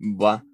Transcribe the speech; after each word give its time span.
Va. 0.00 0.44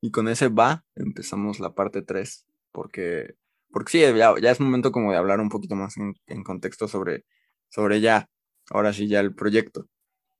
Y 0.00 0.10
con 0.10 0.28
ese 0.28 0.48
va, 0.48 0.84
empezamos 0.96 1.60
la 1.60 1.74
parte 1.74 2.02
3, 2.02 2.46
porque, 2.72 3.34
porque 3.70 3.90
sí, 3.92 4.00
ya, 4.00 4.34
ya, 4.40 4.50
es 4.50 4.60
momento 4.60 4.92
como 4.92 5.12
de 5.12 5.18
hablar 5.18 5.40
un 5.40 5.50
poquito 5.50 5.76
más 5.76 5.96
en, 5.98 6.42
contexto 6.42 6.88
sobre, 6.88 7.24
sobre 7.68 8.00
ya, 8.00 8.28
ahora 8.70 8.92
sí, 8.94 9.08
ya 9.08 9.20
el 9.20 9.34
proyecto. 9.34 9.86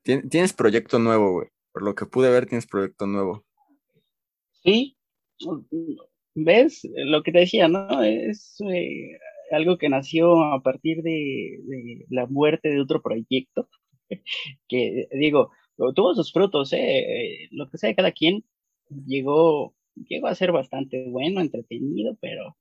Tienes 0.03 0.55
proyecto 0.55 0.99
nuevo, 0.99 1.33
güey. 1.33 1.49
Por 1.73 1.83
lo 1.83 1.95
que 1.95 2.07
pude 2.07 2.31
ver, 2.31 2.47
tienes 2.47 2.67
proyecto 2.67 3.07
nuevo. 3.07 3.45
Sí, 4.65 4.97
ves 6.35 6.81
lo 6.95 7.23
que 7.23 7.33
te 7.33 7.41
decía, 7.41 7.69
¿no? 7.69 8.03
Es 8.03 8.57
eh, 8.61 9.19
algo 9.51 9.79
que 9.79 9.89
nació 9.89 10.43
a 10.43 10.63
partir 10.63 11.03
de, 11.03 11.59
la 12.09 12.27
muerte 12.27 12.71
de 12.71 12.81
otro 12.81 13.03
proyecto, 13.03 13.69
que 14.69 15.07
digo, 15.13 15.51
tuvo 15.95 16.15
sus 16.15 16.33
frutos, 16.33 16.73
¿eh? 16.73 17.49
Lo 17.51 17.69
que 17.69 17.79
sea 17.79 17.89
de 17.89 17.97
cada 17.97 18.13
quien, 18.13 18.45
llegó, 19.07 19.75
llegó 20.09 20.29
a 20.29 20.35
ser 20.35 20.53
bastante 20.53 21.09
bueno, 21.09 21.41
entretenido, 21.41 22.17
pero 22.21 22.57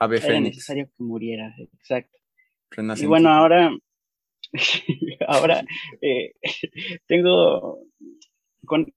era 0.00 0.40
necesario 0.40 0.86
que 0.86 1.02
muriera, 1.02 1.54
exacto. 1.74 2.16
Y 3.00 3.06
bueno, 3.06 3.30
ahora, 3.30 3.76
ahora 5.26 5.64
eh, 6.00 6.32
tengo, 7.06 7.82
con, 8.64 8.92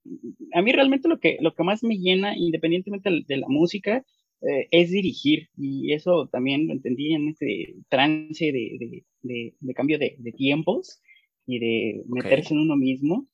a 0.52 0.62
mí 0.62 0.72
realmente 0.72 1.08
lo 1.08 1.18
que, 1.18 1.38
lo 1.40 1.54
que 1.54 1.64
más 1.64 1.82
me 1.82 1.98
llena, 1.98 2.36
independientemente 2.36 3.24
de 3.26 3.36
la 3.36 3.48
música, 3.48 4.04
eh, 4.42 4.68
es 4.70 4.90
dirigir, 4.90 5.48
y 5.56 5.92
eso 5.92 6.28
también 6.28 6.68
lo 6.68 6.74
entendí 6.74 7.14
en 7.14 7.28
este 7.28 7.76
trance 7.88 8.44
de, 8.44 9.02
de, 9.22 9.54
de, 9.58 9.74
cambio 9.74 9.98
de, 9.98 10.16
tiempos 10.36 11.00
y 11.46 11.58
de 11.58 12.02
meterse 12.06 12.54
en 12.54 12.60
uno 12.60 12.76
mismo 12.76 13.26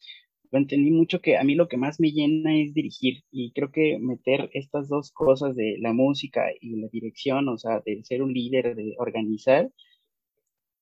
lo 0.50 0.58
entendí 0.58 0.90
mucho 0.90 1.20
que 1.20 1.36
a 1.36 1.44
mí 1.44 1.54
lo 1.54 1.68
que 1.68 1.76
más 1.76 2.00
me 2.00 2.10
llena 2.12 2.56
es 2.56 2.74
dirigir 2.74 3.22
y 3.30 3.52
creo 3.52 3.70
que 3.70 3.98
meter 4.00 4.50
estas 4.52 4.88
dos 4.88 5.12
cosas 5.12 5.54
de 5.54 5.76
la 5.78 5.92
música 5.92 6.46
y 6.60 6.76
la 6.80 6.88
dirección, 6.88 7.48
o 7.48 7.56
sea, 7.58 7.80
de 7.84 8.02
ser 8.04 8.22
un 8.22 8.32
líder, 8.32 8.74
de 8.74 8.94
organizar, 8.98 9.70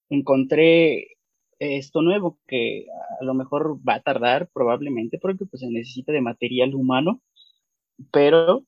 encontré 0.08 1.18
esto 1.58 2.02
nuevo 2.02 2.38
que 2.46 2.86
a 3.20 3.24
lo 3.24 3.34
mejor 3.34 3.78
va 3.86 3.96
a 3.96 4.02
tardar 4.02 4.48
probablemente 4.52 5.18
porque 5.18 5.44
pues 5.44 5.60
se 5.60 5.70
necesita 5.70 6.12
de 6.12 6.20
material 6.20 6.74
humano, 6.74 7.20
pero 8.12 8.64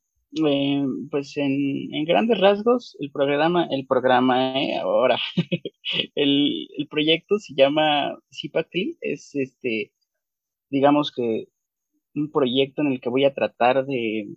eh, 0.46 0.84
pues 1.10 1.36
en, 1.36 1.94
en, 1.94 2.04
grandes 2.04 2.38
rasgos 2.40 2.96
el 3.00 3.10
programa, 3.10 3.66
el 3.70 3.86
programa 3.86 4.60
eh, 4.62 4.76
ahora, 4.78 5.18
el, 6.14 6.68
el, 6.76 6.88
proyecto 6.88 7.38
se 7.38 7.54
llama 7.54 8.18
Zipacli, 8.32 8.96
es 9.00 9.34
este 9.34 9.92
digamos 10.70 11.12
que 11.12 11.48
un 12.14 12.30
proyecto 12.30 12.82
en 12.82 12.88
el 12.92 13.00
que 13.00 13.08
voy 13.08 13.24
a 13.24 13.34
tratar 13.34 13.86
de, 13.86 14.28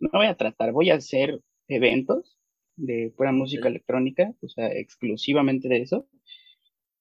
no 0.00 0.10
voy 0.12 0.26
a 0.26 0.36
tratar, 0.36 0.72
voy 0.72 0.90
a 0.90 0.96
hacer 0.96 1.40
eventos 1.68 2.38
de 2.76 3.12
pura 3.16 3.32
música 3.32 3.68
electrónica, 3.68 4.34
o 4.42 4.48
sea, 4.48 4.68
exclusivamente 4.72 5.68
de 5.68 5.82
eso. 5.82 6.08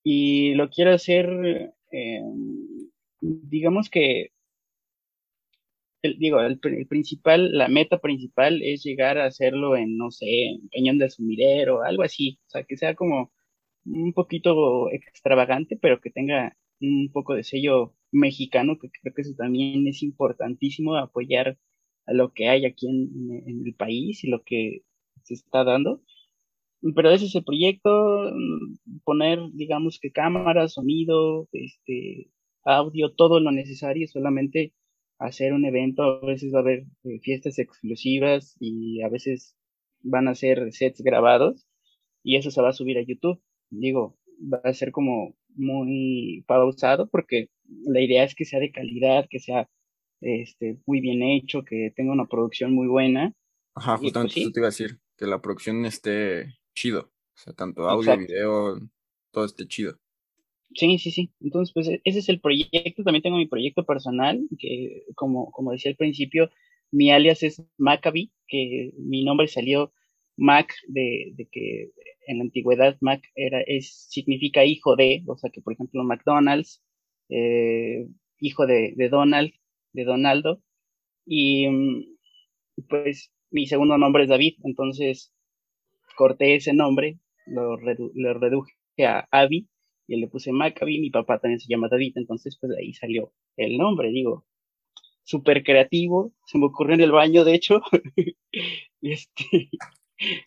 Y 0.04 0.54
lo 0.56 0.70
quiero 0.70 0.92
hacer, 0.94 1.74
eh, 1.92 2.22
digamos 3.22 3.90
que, 3.90 4.32
el, 6.02 6.18
digo, 6.18 6.42
el, 6.42 6.60
principal, 6.88 7.52
la 7.56 7.68
meta 7.68 8.00
principal 8.00 8.62
es 8.64 8.84
llegar 8.84 9.18
a 9.20 9.26
hacerlo 9.26 9.76
en, 9.76 9.98
no 9.98 10.10
sé, 10.12 10.26
en 10.46 10.70
Peñón 10.70 10.98
de 10.98 11.10
Sumidero, 11.10 11.84
algo 11.84 12.04
así, 12.04 12.40
o 12.48 12.50
sea, 12.50 12.64
que 12.64 12.78
sea 12.78 12.96
como 12.96 13.32
un 13.86 14.14
poquito 14.14 14.90
extravagante, 14.92 15.78
pero 15.80 16.02
que 16.02 16.12
tenga 16.12 16.58
un 16.80 17.12
poco 17.12 17.36
de 17.36 17.44
sello 17.44 17.96
mexicano, 18.12 18.78
que 18.80 18.90
creo 18.90 19.14
que 19.14 19.22
eso 19.22 19.36
también 19.38 19.88
es 19.88 20.04
importantísimo, 20.04 20.96
apoyar 20.96 21.58
a 22.06 22.14
lo 22.14 22.34
que 22.34 22.50
hay 22.50 22.66
aquí 22.66 22.88
en, 22.88 23.66
el 23.66 23.76
país 23.76 24.24
y 24.24 24.30
lo 24.30 24.44
que 24.44 24.84
se 25.24 25.36
está 25.36 25.64
dando. 25.64 26.02
Pero 26.96 27.12
ese 27.12 27.26
es 27.26 27.36
el 27.36 27.44
proyecto, 27.44 28.32
poner, 29.04 29.40
digamos 29.54 30.00
que 30.02 30.12
cámara, 30.12 30.68
sonido, 30.68 31.48
este, 31.52 32.32
audio, 32.64 33.14
todo 33.14 33.40
lo 33.40 33.52
necesario, 33.52 34.08
solamente 34.08 34.74
hacer 35.20 35.54
un 35.54 35.66
evento, 35.66 36.04
a 36.04 36.26
veces 36.26 36.54
va 36.54 36.60
a 36.60 36.62
haber 36.62 36.86
eh, 37.04 37.20
fiestas 37.22 37.60
exclusivas 37.60 38.56
y 38.60 39.02
a 39.04 39.10
veces 39.10 39.56
van 40.02 40.28
a 40.28 40.36
ser 40.36 40.72
sets 40.74 41.02
grabados 41.02 41.68
y 42.24 42.38
eso 42.38 42.52
se 42.52 42.62
va 42.62 42.70
a 42.70 42.74
subir 42.74 42.98
a 42.98 43.04
YouTube. 43.04 43.42
Digo, 43.70 44.18
va 44.42 44.62
a 44.64 44.74
ser 44.74 44.92
como 44.92 45.36
muy 45.56 46.44
pausado 46.48 47.10
porque 47.10 47.50
la 47.86 48.02
idea 48.02 48.24
es 48.24 48.36
que 48.36 48.46
sea 48.46 48.60
de 48.60 48.72
calidad, 48.72 49.28
que 49.30 49.40
sea 49.40 49.70
este, 50.22 50.78
muy 50.86 51.02
bien 51.02 51.24
hecho, 51.24 51.64
que 51.64 51.92
tenga 51.96 52.12
una 52.12 52.26
producción 52.26 52.74
muy 52.74 52.88
buena. 52.88 53.34
Ajá, 53.74 53.94
pues, 53.94 54.02
justamente 54.02 54.40
eso 54.40 54.52
te 54.52 54.60
iba 54.60 54.68
a 54.68 54.72
decir, 54.72 55.00
que 55.18 55.26
la 55.26 55.42
producción 55.42 55.86
esté 55.86 56.56
chido, 56.76 57.12
o 57.36 57.38
sea, 57.38 57.54
tanto 57.54 57.88
audio, 57.88 58.18
video, 58.18 58.80
todo 59.32 59.46
esté 59.46 59.68
chido. 59.68 59.98
Sí, 60.74 60.98
sí, 61.00 61.12
sí. 61.12 61.34
Entonces, 61.42 61.74
pues 61.74 61.90
ese 61.90 62.20
es 62.20 62.30
el 62.30 62.40
proyecto. 62.40 63.04
También 63.04 63.22
tengo 63.22 63.38
mi 63.38 63.48
proyecto 63.48 63.86
personal, 63.86 64.42
que 64.58 65.04
como, 65.16 65.52
como 65.52 65.72
decía 65.72 65.92
al 65.92 65.98
principio, 65.98 66.50
mi 66.92 67.12
alias 67.12 67.44
es 67.44 67.64
Maccabi, 67.78 68.32
que 68.48 68.94
mi 68.98 69.24
nombre 69.24 69.48
salió 69.48 69.92
Mac 70.38 70.74
de, 70.88 71.34
de, 71.36 71.48
que 71.52 71.92
en 72.28 72.38
la 72.38 72.44
antigüedad 72.44 72.98
Mac 73.02 73.22
era, 73.36 73.62
es, 73.62 74.08
significa 74.10 74.66
hijo 74.66 74.96
de, 74.96 75.24
o 75.28 75.38
sea 75.38 75.50
que 75.50 75.62
por 75.62 75.74
ejemplo 75.74 76.04
McDonald's, 76.04 76.82
eh, 77.32 78.08
hijo 78.40 78.68
de, 78.68 78.94
de, 78.96 79.10
Donald, 79.10 79.52
de 79.94 80.04
Donaldo, 80.06 80.62
y 81.26 81.68
mm, 81.68 82.18
pues 82.88 83.32
mi 83.50 83.66
segundo 83.66 83.98
nombre 83.98 84.24
es 84.24 84.30
David, 84.30 84.58
entonces 84.64 85.34
corté 86.16 86.56
ese 86.56 86.74
nombre, 86.74 87.20
lo, 87.48 87.78
lo 87.78 88.34
reduje 88.36 88.74
a 89.00 89.28
Avi 89.32 89.68
y 90.08 90.18
le 90.18 90.28
puse 90.28 90.52
Maccabi, 90.52 91.00
mi 91.00 91.10
papá 91.10 91.40
también 91.40 91.60
se 91.60 91.68
llama 91.68 91.88
David, 91.90 92.14
entonces 92.18 92.58
pues 92.60 92.72
de 92.72 92.80
ahí 92.80 92.94
salió 92.94 93.34
el 93.58 93.78
nombre, 93.78 94.12
digo, 94.12 94.46
súper 95.24 95.64
creativo, 95.64 96.34
se 96.46 96.58
me 96.58 96.66
ocurrió 96.66 96.96
en 96.96 97.02
el 97.02 97.12
baño, 97.12 97.44
de 97.44 97.56
hecho, 97.56 97.82
este, 99.02 99.70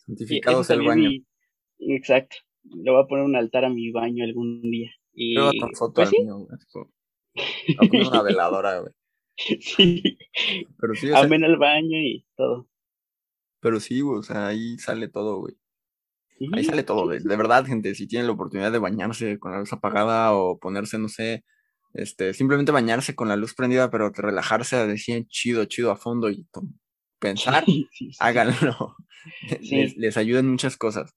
Santificados 0.06 0.70
el 0.70 0.82
baño. 0.82 1.10
exacto. 1.78 2.36
Le 2.64 2.90
voy 2.90 3.02
a 3.02 3.06
poner 3.06 3.24
un 3.24 3.36
altar 3.36 3.64
a 3.64 3.70
mi 3.70 3.90
baño 3.90 4.24
algún 4.24 4.62
día. 4.62 4.90
Y... 5.14 5.36
foto 5.76 5.94
pues 5.94 6.08
a 6.08 7.86
poner 7.86 8.06
una 8.08 8.22
veladora, 8.22 8.80
güey. 8.80 8.92
Sí. 9.60 10.00
Pero 10.78 10.94
sí, 10.94 11.10
Amén 11.12 11.44
al 11.44 11.56
baño 11.56 11.98
y 11.98 12.24
todo. 12.36 12.68
Pero 13.60 13.80
sí, 13.80 14.00
o 14.02 14.22
sea, 14.22 14.48
ahí 14.48 14.78
sale 14.78 15.08
todo, 15.08 15.40
güey. 15.40 15.56
ahí 16.52 16.64
sale 16.64 16.84
todo, 16.84 17.06
güey. 17.06 17.18
De 17.20 17.36
verdad, 17.36 17.64
gente, 17.64 17.94
si 17.94 18.06
tienen 18.06 18.28
la 18.28 18.34
oportunidad 18.34 18.70
de 18.70 18.78
bañarse 18.78 19.38
con 19.38 19.52
la 19.52 19.58
luz 19.58 19.72
apagada 19.72 20.34
o 20.34 20.58
ponerse, 20.58 20.98
no 20.98 21.08
sé, 21.08 21.44
este, 21.94 22.34
simplemente 22.34 22.72
bañarse 22.72 23.14
con 23.14 23.28
la 23.28 23.36
luz 23.36 23.54
prendida, 23.54 23.90
pero 23.90 24.12
que 24.12 24.22
relajarse, 24.22 24.86
decir 24.86 25.26
chido, 25.28 25.64
chido 25.64 25.90
a 25.90 25.96
fondo 25.96 26.30
y 26.30 26.46
pensar, 27.18 27.64
háganlo. 28.20 28.96
Les, 29.60 29.96
les 29.96 30.16
ayudan 30.16 30.48
muchas 30.50 30.76
cosas. 30.76 31.14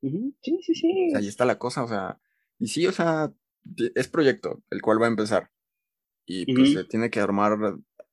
Sí, 0.00 0.58
sí, 0.62 0.74
sí. 0.74 1.12
ahí 1.14 1.28
está 1.28 1.44
la 1.44 1.58
cosa, 1.58 1.82
o 1.82 1.88
sea, 1.88 2.18
y 2.58 2.68
sí, 2.68 2.86
o 2.86 2.92
sea, 2.92 3.32
es 3.94 4.08
proyecto 4.08 4.62
el 4.70 4.82
cual 4.82 5.00
va 5.00 5.06
a 5.06 5.10
empezar. 5.10 5.50
Y 6.26 6.52
pues 6.54 6.72
se 6.72 6.84
tiene 6.84 7.10
que 7.10 7.20
armar, 7.20 7.58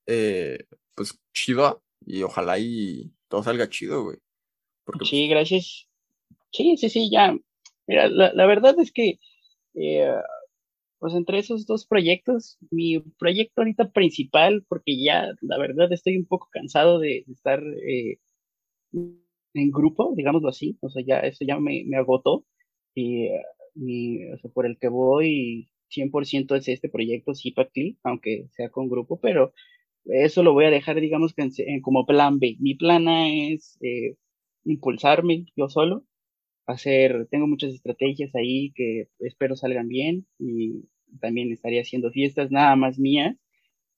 eh, 0.06 0.59
pues, 0.96 1.19
chido 1.34 1.81
y 2.06 2.24
ojalá 2.24 2.59
y 2.59 3.13
todo 3.29 3.44
salga 3.44 3.69
chido, 3.69 4.03
güey. 4.03 4.18
Porque, 4.84 5.06
sí, 5.06 5.28
pues 5.28 5.29
gracias. 5.29 5.88
Sí, 6.52 6.75
sí, 6.78 6.90
sí, 6.90 7.09
ya. 7.09 7.38
Mira, 7.88 8.09
la, 8.09 8.34
la 8.34 8.46
verdad 8.46 8.78
es 8.79 8.91
que, 8.91 9.19
eh, 9.75 10.13
pues 11.00 11.13
entre 11.13 11.40
esos 11.40 11.66
dos 11.66 11.88
proyectos, 11.88 12.58
mi 12.70 12.99
proyecto 13.17 13.61
ahorita 13.61 13.91
principal, 13.91 14.66
porque 14.67 15.02
ya, 15.02 15.28
la 15.41 15.58
verdad, 15.58 15.91
estoy 15.91 16.17
un 16.17 16.26
poco 16.26 16.49
cansado 16.52 16.99
de, 16.99 17.26
estar 17.32 17.64
eh, 17.64 18.20
en 18.93 19.72
grupo, 19.72 20.14
digámoslo 20.16 20.49
así, 20.49 20.78
o 20.82 20.90
sea, 20.90 21.03
ya 21.05 21.20
eso 21.20 21.46
ya 21.46 21.59
me, 21.59 21.84
me 21.88 21.97
agotó 21.97 22.46
y, 22.93 23.29
o 23.76 24.38
sea, 24.38 24.52
por 24.52 24.66
el 24.66 24.78
que 24.78 24.90
voy 24.90 25.70
100% 25.90 26.56
es 26.56 26.68
este 26.68 26.90
proyecto 26.90 27.34
Zipacli, 27.35 27.97
aunque 28.03 28.47
sea 28.52 28.70
con 28.70 28.90
grupo, 28.90 29.20
pero 29.20 29.53
eso 30.06 30.44
lo 30.44 30.53
voy 30.53 30.66
a 30.66 30.72
dejar, 30.72 31.00
digamos, 31.00 31.34
que 31.34 31.50
como 31.82 32.06
plan 32.06 32.40
B. 32.40 32.58
Mi 32.59 32.76
plan 32.76 33.08
A 33.08 33.29
es 33.29 33.78
eh, 33.82 34.16
impulsarme 34.66 35.46
yo 35.56 35.70
solo, 35.70 36.06
hacer, 36.68 37.28
tengo 37.32 37.47
muchas 37.47 37.73
estrategias 37.73 38.35
ahí 38.35 38.72
que 38.73 39.08
espero 39.20 39.56
salgan 39.56 39.88
bien 39.88 40.28
y 40.40 40.85
también 41.20 41.52
estaría 41.52 41.82
haciendo 41.82 42.12
fiestas 42.12 42.52
nada 42.52 42.76
más 42.76 43.00
mías, 43.00 43.35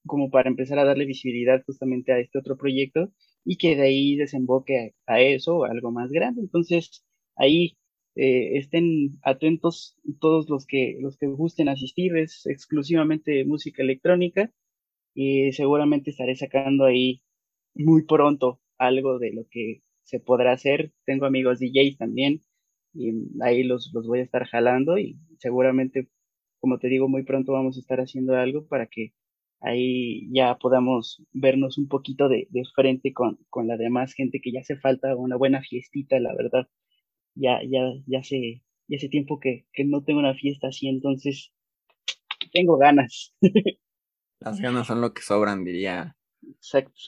como 0.06 0.30
para 0.32 0.50
empezar 0.50 0.80
a 0.80 0.86
darle 0.86 1.06
visibilidad 1.06 1.64
justamente 1.66 2.12
a 2.14 2.20
este 2.20 2.40
otro 2.40 2.58
proyecto 2.58 3.12
y 3.46 3.58
que 3.58 3.76
de 3.76 3.84
ahí 3.84 4.16
desemboque 4.16 4.96
a, 5.08 5.22
eso 5.22 5.58
o 5.60 5.66
algo 5.66 5.92
más 5.92 6.12
grande. 6.12 6.42
Entonces, 6.42 7.06
ahí 7.36 7.78
eh, 8.16 8.58
estén 8.58 9.12
atentos 9.24 9.98
todos 10.20 10.50
los 10.50 10.66
que, 10.68 10.98
los 11.02 11.18
que 11.18 11.28
gusten 11.28 11.70
asistir, 11.70 12.16
es 12.18 12.46
exclusivamente 12.46 13.46
música 13.46 13.84
electrónica 13.84 14.52
y 15.14 15.52
seguramente 15.54 16.12
estaré 16.12 16.36
sacando 16.36 16.86
ahí 16.86 17.24
muy 17.76 18.06
pronto 18.06 18.62
algo 18.78 19.20
de 19.20 19.34
lo 19.34 19.46
que 19.50 19.82
se 20.04 20.20
podrá 20.20 20.54
hacer. 20.54 20.94
Tengo 21.06 21.26
amigos 21.26 21.60
DJs 21.60 21.98
también 21.98 22.42
y 22.94 23.12
ahí 23.42 23.64
los, 23.64 23.92
los 23.94 24.08
voy 24.08 24.20
a 24.20 24.24
estar 24.24 24.46
jalando 24.46 24.98
y 24.98 25.20
seguramente, 25.40 26.08
como 26.60 26.80
te 26.80 26.88
digo, 26.88 27.08
muy 27.10 27.24
pronto 27.24 27.54
vamos 27.54 27.78
a 27.78 27.80
estar 27.80 28.00
haciendo 28.00 28.36
algo 28.36 28.68
para 28.68 28.88
que 28.88 29.14
ahí 29.62 30.30
ya 30.32 30.58
podamos 30.58 31.24
vernos 31.32 31.78
un 31.78 31.88
poquito 31.88 32.30
de, 32.30 32.48
de 32.52 32.64
frente 32.76 33.14
con, 33.14 33.40
con, 33.50 33.68
la 33.68 33.78
demás 33.78 34.14
gente 34.14 34.42
que 34.42 34.52
ya 34.52 34.60
hace 34.62 34.78
falta 34.78 35.16
una 35.16 35.38
buena 35.38 35.62
fiestita, 35.62 36.20
la 36.20 36.36
verdad. 36.36 36.68
Ya, 37.36 37.60
ya, 37.68 37.82
ya 38.06 38.20
hace, 38.20 38.64
ya 38.88 38.98
hace 38.98 39.10
tiempo 39.10 39.40
que, 39.40 39.66
que 39.74 39.86
no 39.86 40.04
tengo 40.04 40.20
una 40.20 40.36
fiesta 40.36 40.68
así, 40.68 40.88
entonces 40.88 41.52
tengo 42.52 42.78
ganas. 42.78 43.34
Las 44.40 44.60
ganas 44.60 44.88
son 44.88 45.02
lo 45.02 45.14
que 45.14 45.22
sobran, 45.22 45.64
diría. 45.64 46.18
Exacto. 46.42 47.02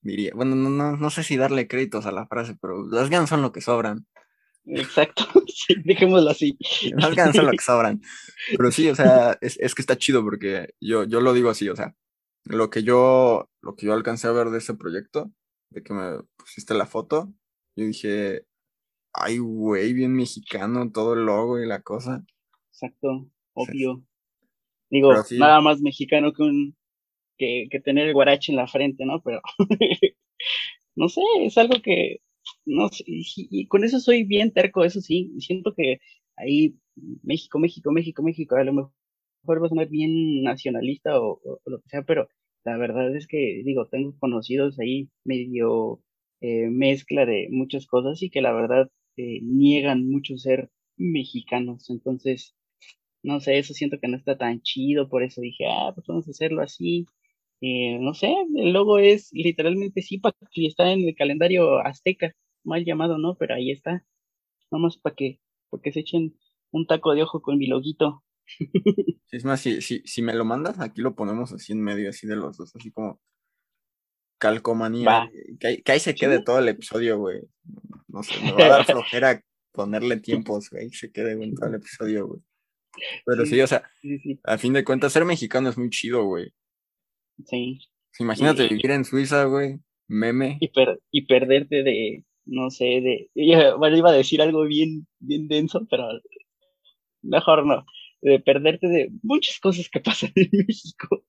Diría, 0.00 0.32
bueno, 0.34 0.56
no, 0.56 0.68
no, 0.68 0.96
no 0.96 1.10
sé 1.10 1.22
si 1.22 1.36
darle 1.36 1.68
créditos 1.68 2.06
a 2.06 2.12
la 2.12 2.26
frase, 2.26 2.56
pero 2.60 2.88
las 2.88 3.08
ganas 3.08 3.28
son 3.28 3.40
lo 3.40 3.52
que 3.52 3.60
sobran. 3.60 4.08
Exacto, 4.64 5.24
sí, 5.46 5.74
dejémoslo 5.84 6.30
así. 6.30 6.58
Las 6.96 7.14
ganas 7.14 7.36
son 7.36 7.46
lo 7.46 7.52
que 7.52 7.58
sobran. 7.62 8.02
Pero 8.56 8.72
sí, 8.72 8.88
o 8.88 8.96
sea, 8.96 9.38
es, 9.40 9.58
es, 9.60 9.76
que 9.76 9.82
está 9.82 9.96
chido 9.96 10.24
porque 10.24 10.74
yo, 10.80 11.04
yo 11.04 11.20
lo 11.20 11.32
digo 11.32 11.50
así, 11.50 11.68
o 11.68 11.76
sea, 11.76 11.94
lo 12.44 12.68
que 12.68 12.82
yo, 12.82 13.48
lo 13.60 13.76
que 13.76 13.86
yo 13.86 13.92
alcancé 13.92 14.26
a 14.26 14.32
ver 14.32 14.50
de 14.50 14.58
ese 14.58 14.74
proyecto, 14.74 15.32
de 15.70 15.84
que 15.84 15.94
me 15.94 16.18
pusiste 16.36 16.74
la 16.74 16.86
foto, 16.86 17.32
yo 17.76 17.86
dije, 17.86 18.46
ay, 19.12 19.38
güey, 19.38 19.92
bien 19.92 20.14
mexicano, 20.14 20.90
todo 20.90 21.14
el 21.14 21.26
logo 21.26 21.58
y 21.60 21.66
la 21.66 21.82
cosa. 21.82 22.24
Exacto, 22.70 23.28
obvio. 23.54 24.02
Digo, 24.90 25.12
nada 25.38 25.60
más 25.60 25.80
mexicano 25.80 26.32
que 26.32 26.42
un 26.42 26.76
que, 27.38 27.66
que 27.70 27.80
tener 27.80 28.08
el 28.08 28.14
guarache 28.14 28.52
en 28.52 28.56
la 28.56 28.66
frente, 28.66 29.04
¿no? 29.04 29.22
Pero 29.22 29.40
no 30.96 31.08
sé, 31.08 31.22
es 31.40 31.56
algo 31.56 31.80
que 31.82 32.18
no 32.64 32.88
sé, 32.88 33.04
y, 33.06 33.66
con 33.66 33.84
eso 33.84 34.00
soy 34.00 34.24
bien 34.24 34.52
terco, 34.52 34.84
eso 34.84 35.00
sí, 35.00 35.32
siento 35.38 35.74
que 35.74 35.98
ahí 36.36 36.76
México, 37.22 37.58
México, 37.58 37.92
México, 37.92 38.22
México, 38.22 38.56
a 38.56 38.64
lo 38.64 38.72
mejor 38.72 39.62
va 39.62 39.66
a 39.66 39.68
sonar 39.68 39.88
bien 39.88 40.42
nacionalista 40.42 41.20
o, 41.20 41.40
lo 41.64 41.80
que 41.80 41.88
sea, 41.88 42.02
pero 42.02 42.28
la 42.64 42.76
verdad 42.76 43.14
es 43.16 43.26
que, 43.26 43.62
digo, 43.64 43.86
tengo 43.88 44.14
conocidos 44.18 44.78
ahí 44.78 45.08
medio 45.24 46.00
eh, 46.40 46.68
mezcla 46.70 47.26
de 47.26 47.48
muchas 47.50 47.86
cosas 47.86 48.22
y 48.22 48.30
que 48.30 48.42
la 48.42 48.52
verdad 48.52 48.90
eh, 49.16 49.40
niegan 49.42 50.08
mucho 50.08 50.36
ser 50.38 50.70
mexicanos, 50.96 51.90
entonces, 51.90 52.54
no 53.22 53.40
sé, 53.40 53.58
eso 53.58 53.74
siento 53.74 53.98
que 54.00 54.08
no 54.08 54.16
está 54.16 54.38
tan 54.38 54.62
chido, 54.62 55.08
por 55.08 55.22
eso 55.22 55.40
dije, 55.40 55.64
ah, 55.68 55.92
pues 55.94 56.06
vamos 56.06 56.28
a 56.28 56.30
hacerlo 56.32 56.62
así, 56.62 57.06
eh, 57.60 57.98
no 58.00 58.14
sé, 58.14 58.34
el 58.56 58.72
logo 58.72 58.98
es 58.98 59.30
literalmente 59.32 60.02
sí, 60.02 60.20
y 60.54 60.66
está 60.66 60.92
en 60.92 61.06
el 61.08 61.14
calendario 61.14 61.78
azteca, 61.78 62.32
mal 62.64 62.84
llamado, 62.84 63.18
¿no? 63.18 63.36
Pero 63.36 63.54
ahí 63.54 63.70
está, 63.70 64.04
vamos 64.70 64.98
para 64.98 65.14
que, 65.16 65.40
porque 65.70 65.92
se 65.92 66.00
echen 66.00 66.34
un 66.72 66.86
taco 66.86 67.14
de 67.14 67.22
ojo 67.22 67.42
con 67.42 67.58
mi 67.58 67.66
loguito. 67.66 68.24
Es 69.30 69.46
más, 69.46 69.62
si, 69.62 69.80
si, 69.80 70.02
si 70.04 70.20
me 70.20 70.34
lo 70.34 70.44
mandas, 70.44 70.78
aquí 70.78 71.00
lo 71.00 71.14
ponemos 71.14 71.54
así 71.54 71.72
en 71.72 71.80
medio, 71.80 72.10
así 72.10 72.26
de 72.26 72.36
los 72.36 72.58
dos, 72.58 72.76
así 72.76 72.90
como 72.90 73.18
calcomanía. 74.42 75.30
Que, 75.60 75.82
ahí 75.86 76.00
se 76.00 76.16
quede 76.16 76.42
todo 76.42 76.58
el 76.58 76.68
episodio, 76.68 77.16
güey. 77.16 77.42
No 78.08 78.24
sé, 78.24 78.34
me 78.42 78.52
va 78.52 78.64
a 78.64 78.68
dar 78.68 78.84
flojera 78.84 79.40
ponerle 79.70 80.18
tiempos, 80.18 80.68
güey, 80.68 80.90
se 80.90 81.12
quede 81.12 81.32
en 81.32 81.54
todo 81.54 81.68
el 81.68 81.76
episodio, 81.76 82.26
güey. 82.26 82.40
Pero 83.24 83.46
sí, 83.46 83.60
o 83.60 83.66
sea, 83.66 83.88
a 84.42 84.58
fin 84.58 84.72
de 84.72 84.84
cuentas, 84.84 85.12
ser 85.12 85.24
mexicano 85.24 85.68
es 85.68 85.78
muy 85.78 85.90
chido, 85.90 86.24
güey. 86.24 86.52
Sí. 87.46 87.78
Imagínate 88.18 88.68
vivir 88.68 88.90
en 88.90 89.04
Suiza, 89.04 89.44
güey. 89.44 89.78
Meme. 90.08 90.58
Y, 90.60 90.70
y 91.12 91.26
perderte 91.26 91.84
de, 91.84 92.24
no 92.44 92.70
sé, 92.70 92.84
de. 92.84 93.30
Bueno, 93.78 93.96
iba 93.96 94.10
a 94.10 94.14
decir 94.14 94.42
algo 94.42 94.64
bien, 94.64 95.06
bien 95.20 95.46
denso, 95.46 95.86
pero 95.88 96.04
mejor 97.22 97.64
no. 97.64 97.86
De 98.20 98.40
perderte 98.40 98.88
de 98.88 99.10
muchas 99.22 99.58
cosas 99.60 99.88
que 99.88 100.00
pasan 100.00 100.32
en 100.34 100.50
México. 100.66 101.24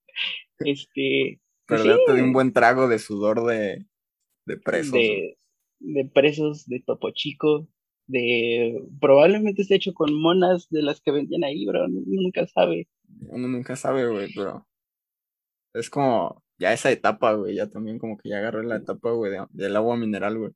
Este. 0.60 1.40
Pues 1.66 1.82
perderte 1.82 2.14
de 2.14 2.24
un 2.24 2.34
buen 2.34 2.52
trago 2.54 2.88
de 2.88 3.00
sudor 3.00 3.46
de, 3.46 3.86
de 4.46 4.58
presos. 4.58 4.94
De, 4.94 5.38
de 5.80 6.06
presos, 6.06 6.66
de 6.68 6.82
Topo 6.86 7.12
Chico, 7.12 7.68
de 8.08 8.84
probablemente 9.00 9.62
esté 9.62 9.76
hecho 9.76 9.94
con 9.94 10.14
monas 10.14 10.70
de 10.70 10.82
las 10.82 11.02
que 11.02 11.12
vendían 11.12 11.44
ahí, 11.44 11.66
bro, 11.66 11.86
uno 11.86 12.04
nunca 12.06 12.46
sabe. 12.48 12.88
Uno 13.30 13.48
nunca 13.48 13.76
sabe, 13.76 14.08
güey, 14.08 14.30
pero 14.34 14.68
es 15.74 15.90
como 15.90 16.44
ya 16.58 16.74
esa 16.74 16.92
etapa, 16.92 17.34
güey, 17.34 17.56
ya 17.56 17.70
también 17.70 18.00
como 18.00 18.18
que 18.18 18.30
ya 18.30 18.38
agarré 18.38 18.64
la 18.66 18.78
etapa, 18.78 19.12
güey, 19.12 19.34
del 19.52 19.76
agua 19.76 19.98
mineral, 19.98 20.38
güey. 20.38 20.52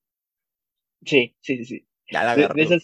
Sí, 1.05 1.35
sí, 1.41 1.63
sí. 1.65 1.87
Ya 2.11 2.23
la 2.23 2.31
agarré. 2.33 2.65
De, 2.65 2.81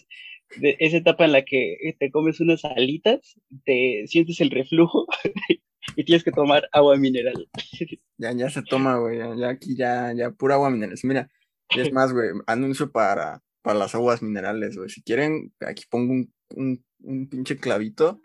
de, 0.56 0.76
esa 0.80 0.96
etapa 0.98 1.24
en 1.24 1.32
la 1.32 1.44
que 1.44 1.96
te 1.98 2.10
comes 2.10 2.40
unas 2.40 2.64
alitas, 2.64 3.40
te 3.64 4.04
sientes 4.06 4.40
el 4.40 4.50
reflujo 4.50 5.06
y 5.96 6.04
tienes 6.04 6.24
que 6.24 6.32
tomar 6.32 6.68
agua 6.72 6.96
mineral. 6.96 7.48
Ya, 8.16 8.30
ya 8.32 8.48
se 8.48 8.62
toma, 8.62 8.96
güey, 8.98 9.18
ya, 9.18 9.48
aquí 9.48 9.74
ya, 9.76 10.12
ya 10.12 10.30
pura 10.30 10.54
agua 10.54 10.70
mineral. 10.70 10.96
Mira, 11.02 11.28
es 11.76 11.92
más, 11.92 12.12
güey, 12.12 12.28
anuncio 12.46 12.92
para, 12.92 13.42
para 13.60 13.76
las 13.76 13.96
aguas 13.96 14.22
minerales, 14.22 14.76
güey. 14.76 14.88
Si 14.88 15.02
quieren, 15.02 15.52
aquí 15.58 15.82
pongo 15.90 16.12
un, 16.12 16.32
un, 16.54 16.84
un 17.00 17.28
pinche 17.28 17.56
clavito 17.56 18.22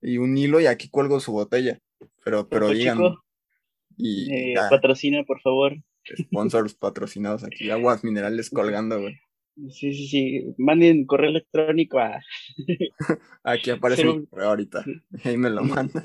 y 0.00 0.18
un 0.18 0.36
hilo 0.36 0.60
y 0.60 0.66
aquí 0.66 0.90
cuelgo 0.90 1.20
su 1.20 1.30
botella. 1.30 1.78
Pero, 2.24 2.48
pero 2.48 2.70
digan, 2.70 2.98
y 3.96 4.32
eh, 4.32 4.54
patrocina, 4.70 5.22
por 5.24 5.40
favor. 5.40 5.76
Sponsors 6.16 6.74
patrocinados 6.74 7.44
aquí, 7.44 7.70
aguas 7.70 8.02
minerales 8.02 8.50
colgando, 8.50 9.00
güey. 9.00 9.14
Sí, 9.70 9.92
sí, 9.94 10.08
sí. 10.08 10.54
Manden 10.58 11.04
correo 11.04 11.30
electrónico 11.30 11.98
a. 11.98 12.20
aquí 13.44 13.70
aparece 13.70 14.08
un 14.08 14.26
correo 14.26 14.48
ahorita. 14.48 14.84
Ahí 15.24 15.36
me 15.36 15.50
lo 15.50 15.62
manda. 15.62 16.02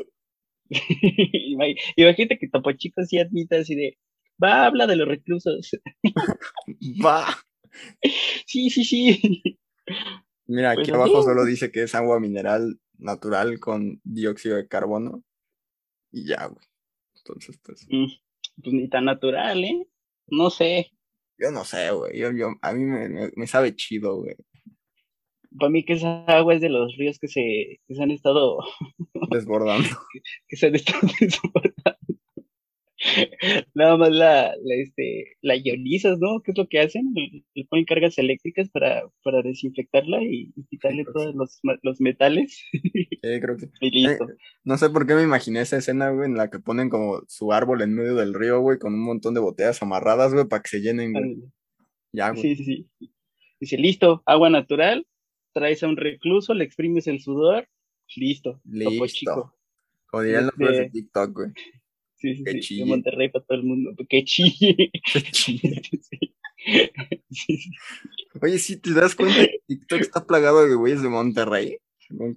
Imagínate 1.96 2.38
que 2.40 2.50
Topo 2.50 2.72
Chico 2.74 3.04
sí 3.06 3.20
admita 3.20 3.58
así 3.58 3.76
de. 3.76 3.98
Va, 4.42 4.66
habla 4.66 4.86
de 4.88 4.96
los 4.96 5.08
reclusos. 5.08 5.72
Va. 7.06 7.26
Sí, 8.46 8.70
sí, 8.70 8.84
sí. 8.84 9.60
Mira, 10.46 10.72
aquí 10.72 10.92
abajo 10.92 11.24
solo 11.24 11.44
dice 11.46 11.72
que 11.72 11.84
es 11.84 11.96
agua 11.96 12.20
mineral 12.20 12.80
natural 12.98 13.60
con 13.60 14.00
dióxido 14.04 14.58
de 14.58 14.68
carbono. 14.68 15.24
Y 16.12 16.28
ya, 16.28 16.46
güey. 16.46 16.66
Entonces, 17.18 17.60
pues. 17.64 17.86
Mm, 17.90 18.06
pues 18.64 18.74
ni 18.74 18.90
tan 18.90 19.06
natural, 19.06 19.64
¿eh? 19.64 19.88
No 20.28 20.50
sé. 20.50 20.92
Yo 21.38 21.52
no 21.52 21.64
sé, 21.64 21.92
güey. 21.92 22.18
Yo, 22.18 22.32
yo, 22.32 22.56
a 22.62 22.74
mí 22.74 22.84
me, 22.84 23.32
me, 23.36 23.48
sabe 23.48 23.76
chido, 23.76 24.18
güey. 24.18 24.36
Para 25.60 25.70
mí 25.70 25.84
que 25.84 25.94
esa 25.94 26.24
agua 26.26 26.56
es 26.56 26.62
de 26.62 26.70
los 26.70 26.96
ríos 26.98 27.20
que 27.20 27.28
se, 27.28 27.80
que 27.88 27.96
se 27.96 28.04
han 28.04 28.12
estado 28.12 28.60
desbordando. 29.32 29.88
que, 30.48 30.58
se 30.58 30.68
han 30.68 30.76
estado 30.76 31.02
desbordando. 31.20 31.98
Nada 33.76 33.96
más 33.96 34.10
la, 34.10 34.56
la, 34.64 34.76
este, 34.76 35.38
la 35.42 35.56
ionizas, 35.56 36.18
¿no? 36.20 36.42
¿Qué 36.42 36.52
es 36.52 36.58
lo 36.58 36.68
que 36.68 36.80
hacen? 36.80 37.14
Le, 37.14 37.66
ponen 37.66 37.86
cargas 37.86 38.18
eléctricas 38.18 38.70
para, 38.70 39.04
para 39.24 39.42
desinfectarla 39.44 40.24
y, 40.24 40.52
quitarle 40.70 41.06
todos 41.06 41.36
los, 41.36 41.60
los, 41.84 42.02
metales. 42.02 42.64
Sí, 43.28 43.40
creo 43.42 43.58
que. 43.58 43.66
Eh, 43.82 44.18
no 44.64 44.78
sé 44.78 44.90
por 44.90 45.06
qué 45.06 45.16
me 45.16 45.24
imaginé 45.24 45.62
esa 45.62 45.78
escena, 45.78 46.10
güey, 46.10 46.30
en 46.30 46.38
la 46.38 46.50
que 46.50 46.60
ponen 46.60 46.90
como 46.90 47.22
su 47.28 47.52
árbol 47.52 47.82
en 47.82 47.94
medio 47.94 48.16
del 48.16 48.34
río, 48.34 48.62
güey, 48.62 48.78
con 48.78 48.94
un 48.94 49.04
montón 49.04 49.34
de 49.34 49.40
botellas 49.40 49.82
amarradas, 49.82 50.34
güey, 50.34 50.48
para 50.48 50.62
que 50.62 50.70
se 50.70 50.82
llenen, 50.82 51.14
güey. 51.14 51.38
Ya, 52.14 52.32
güey. 52.32 52.42
Sí, 52.42 52.56
sí, 52.56 52.64
sí. 52.64 53.12
Dice, 53.60 53.78
listo, 53.78 54.22
agua 54.26 54.50
natural, 54.50 55.06
traes 55.58 55.84
a 55.84 55.88
un 55.88 55.98
recluso, 55.98 56.54
le 56.54 56.64
exprimes 56.64 57.08
el 57.08 57.20
sudor, 57.20 57.68
listo. 58.16 58.62
Listo. 58.66 59.54
Como 60.08 60.24
dirían 60.24 60.46
los 60.46 60.58
de 60.58 60.66
este 60.66 60.90
TikTok, 60.92 61.34
güey. 61.34 61.50
Sí, 62.16 62.36
sí, 62.36 62.62
sí. 62.62 62.78
De 62.80 62.86
Monterrey 62.86 63.30
para 63.30 63.46
todo 63.46 63.58
el 63.58 63.64
mundo. 63.64 63.92
Qué 64.08 64.24
chille. 64.24 64.92
Qué 65.14 65.22
chille. 65.22 65.82
sí. 67.30 67.60
Oye, 68.42 68.58
si 68.60 68.78
te 68.80 68.94
das 68.94 69.16
cuenta, 69.16 69.46
TikTok 69.68 70.00
está 70.00 70.26
plagado 70.26 70.68
de 70.68 70.76
güeyes 70.76 71.02
de 71.02 71.10
Monterrey. 71.10 71.78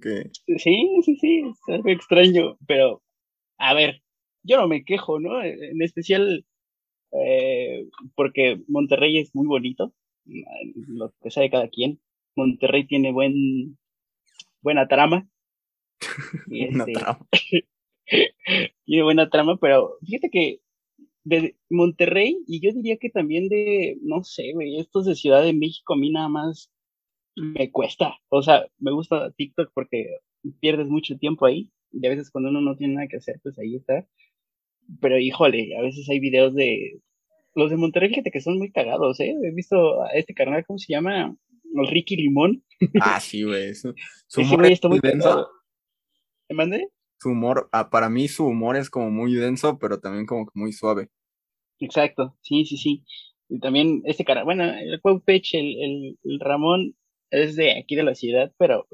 Que... 0.01 0.29
Sí, 0.57 0.89
sí, 1.05 1.15
sí, 1.15 1.43
es 1.49 1.73
algo 1.73 1.89
extraño, 1.89 2.57
pero 2.67 3.01
a 3.57 3.73
ver, 3.73 4.01
yo 4.43 4.57
no 4.57 4.67
me 4.67 4.83
quejo, 4.83 5.19
¿no? 5.19 5.41
En 5.41 5.81
especial 5.81 6.45
eh, 7.11 7.87
porque 8.15 8.61
Monterrey 8.67 9.17
es 9.17 9.35
muy 9.35 9.47
bonito, 9.47 9.93
lo 10.25 11.13
que 11.21 11.31
sabe 11.31 11.49
cada 11.49 11.69
quien. 11.69 11.99
Monterrey 12.35 12.85
tiene 12.87 13.11
buen 13.11 13.77
buena 14.61 14.87
trama. 14.87 15.27
Este, 16.51 16.93
trama. 16.93 17.19
tiene 18.85 19.03
buena 19.03 19.29
trama, 19.29 19.57
pero 19.57 19.97
fíjate 20.01 20.29
que 20.29 20.59
de 21.23 21.55
Monterrey 21.69 22.43
y 22.47 22.61
yo 22.61 22.71
diría 22.73 22.97
que 22.97 23.09
también 23.09 23.47
de, 23.47 23.97
no 24.01 24.23
sé, 24.23 24.53
güey, 24.53 24.79
estos 24.79 25.05
de 25.05 25.15
Ciudad 25.15 25.43
de 25.43 25.53
México 25.53 25.93
a 25.93 25.97
mí 25.97 26.11
nada 26.11 26.29
más 26.29 26.71
me 27.35 27.71
cuesta. 27.71 28.15
O 28.29 28.41
sea, 28.41 28.65
me 28.79 28.91
gusta 28.91 29.31
TikTok 29.31 29.71
porque 29.73 30.17
pierdes 30.59 30.87
mucho 30.87 31.17
tiempo 31.17 31.45
ahí 31.45 31.71
y 31.91 32.05
a 32.05 32.09
veces 32.09 32.31
cuando 32.31 32.49
uno 32.49 32.61
no 32.61 32.75
tiene 32.75 32.95
nada 32.95 33.07
que 33.07 33.17
hacer, 33.17 33.39
pues 33.43 33.57
ahí 33.59 33.75
está. 33.75 34.07
pero 35.01 35.19
híjole, 35.19 35.77
a 35.77 35.81
veces 35.81 36.09
hay 36.09 36.19
videos 36.19 36.53
de 36.55 37.01
los 37.55 37.69
de 37.69 37.77
Monterrey, 37.77 38.09
fíjate 38.09 38.31
que 38.31 38.41
son 38.41 38.57
muy 38.57 38.71
cagados, 38.71 39.19
¿eh? 39.19 39.35
He 39.43 39.51
visto 39.51 40.03
a 40.03 40.09
este 40.13 40.33
carnal, 40.33 40.65
¿cómo 40.65 40.79
se 40.79 40.93
llama? 40.93 41.35
El 41.73 41.87
Ricky 41.87 42.15
Limón. 42.15 42.63
Ah, 42.99 43.19
sí, 43.19 43.43
güey. 43.43 43.73
Su, 43.75 43.93
humor 44.37 44.65
es 44.65 44.83
muy 44.83 44.99
denso. 44.99 45.49
¿Me 46.49 46.55
mandé? 46.55 46.89
Su 47.19 47.29
humor, 47.29 47.69
ah, 47.71 47.89
para 47.89 48.09
mí 48.09 48.27
su 48.27 48.45
humor 48.45 48.75
es 48.75 48.89
como 48.89 49.11
muy 49.11 49.33
denso, 49.35 49.77
pero 49.77 49.99
también 49.99 50.25
como 50.25 50.45
que 50.45 50.51
muy 50.55 50.73
suave. 50.73 51.09
Exacto, 51.79 52.37
sí, 52.41 52.65
sí, 52.65 52.77
sí. 52.77 53.03
Y 53.49 53.59
también 53.59 54.01
este 54.05 54.23
cara, 54.23 54.43
bueno, 54.43 54.63
el 54.63 54.99
Cuauhtémoc, 55.01 55.43
el, 55.53 56.17
el, 56.23 56.39
Ramón, 56.39 56.95
es 57.29 57.55
de 57.55 57.77
aquí 57.77 57.95
de 57.95 58.03
la 58.03 58.15
ciudad, 58.15 58.53
pero 58.57 58.87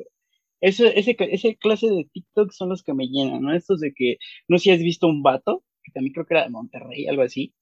ese, 0.62 0.98
ese, 1.00 1.16
ese 1.20 1.56
clase 1.58 1.88
de 1.88 2.10
TikTok 2.12 2.52
son 2.52 2.70
los 2.70 2.84
que 2.84 2.94
me 2.94 3.08
llenan, 3.08 3.42
¿no? 3.42 3.54
Estos 3.54 3.80
de 3.80 3.94
que, 3.94 4.18
no 4.48 4.58
sé 4.58 4.64
si 4.64 4.72
has 4.72 4.80
visto 4.80 5.08
un 5.08 5.22
vato, 5.22 5.64
que 5.84 5.92
también 5.92 6.14
creo 6.14 6.26
que 6.26 6.34
era 6.34 6.44
de 6.44 6.50
Monterrey, 6.50 7.08
algo 7.08 7.22
así. 7.22 7.54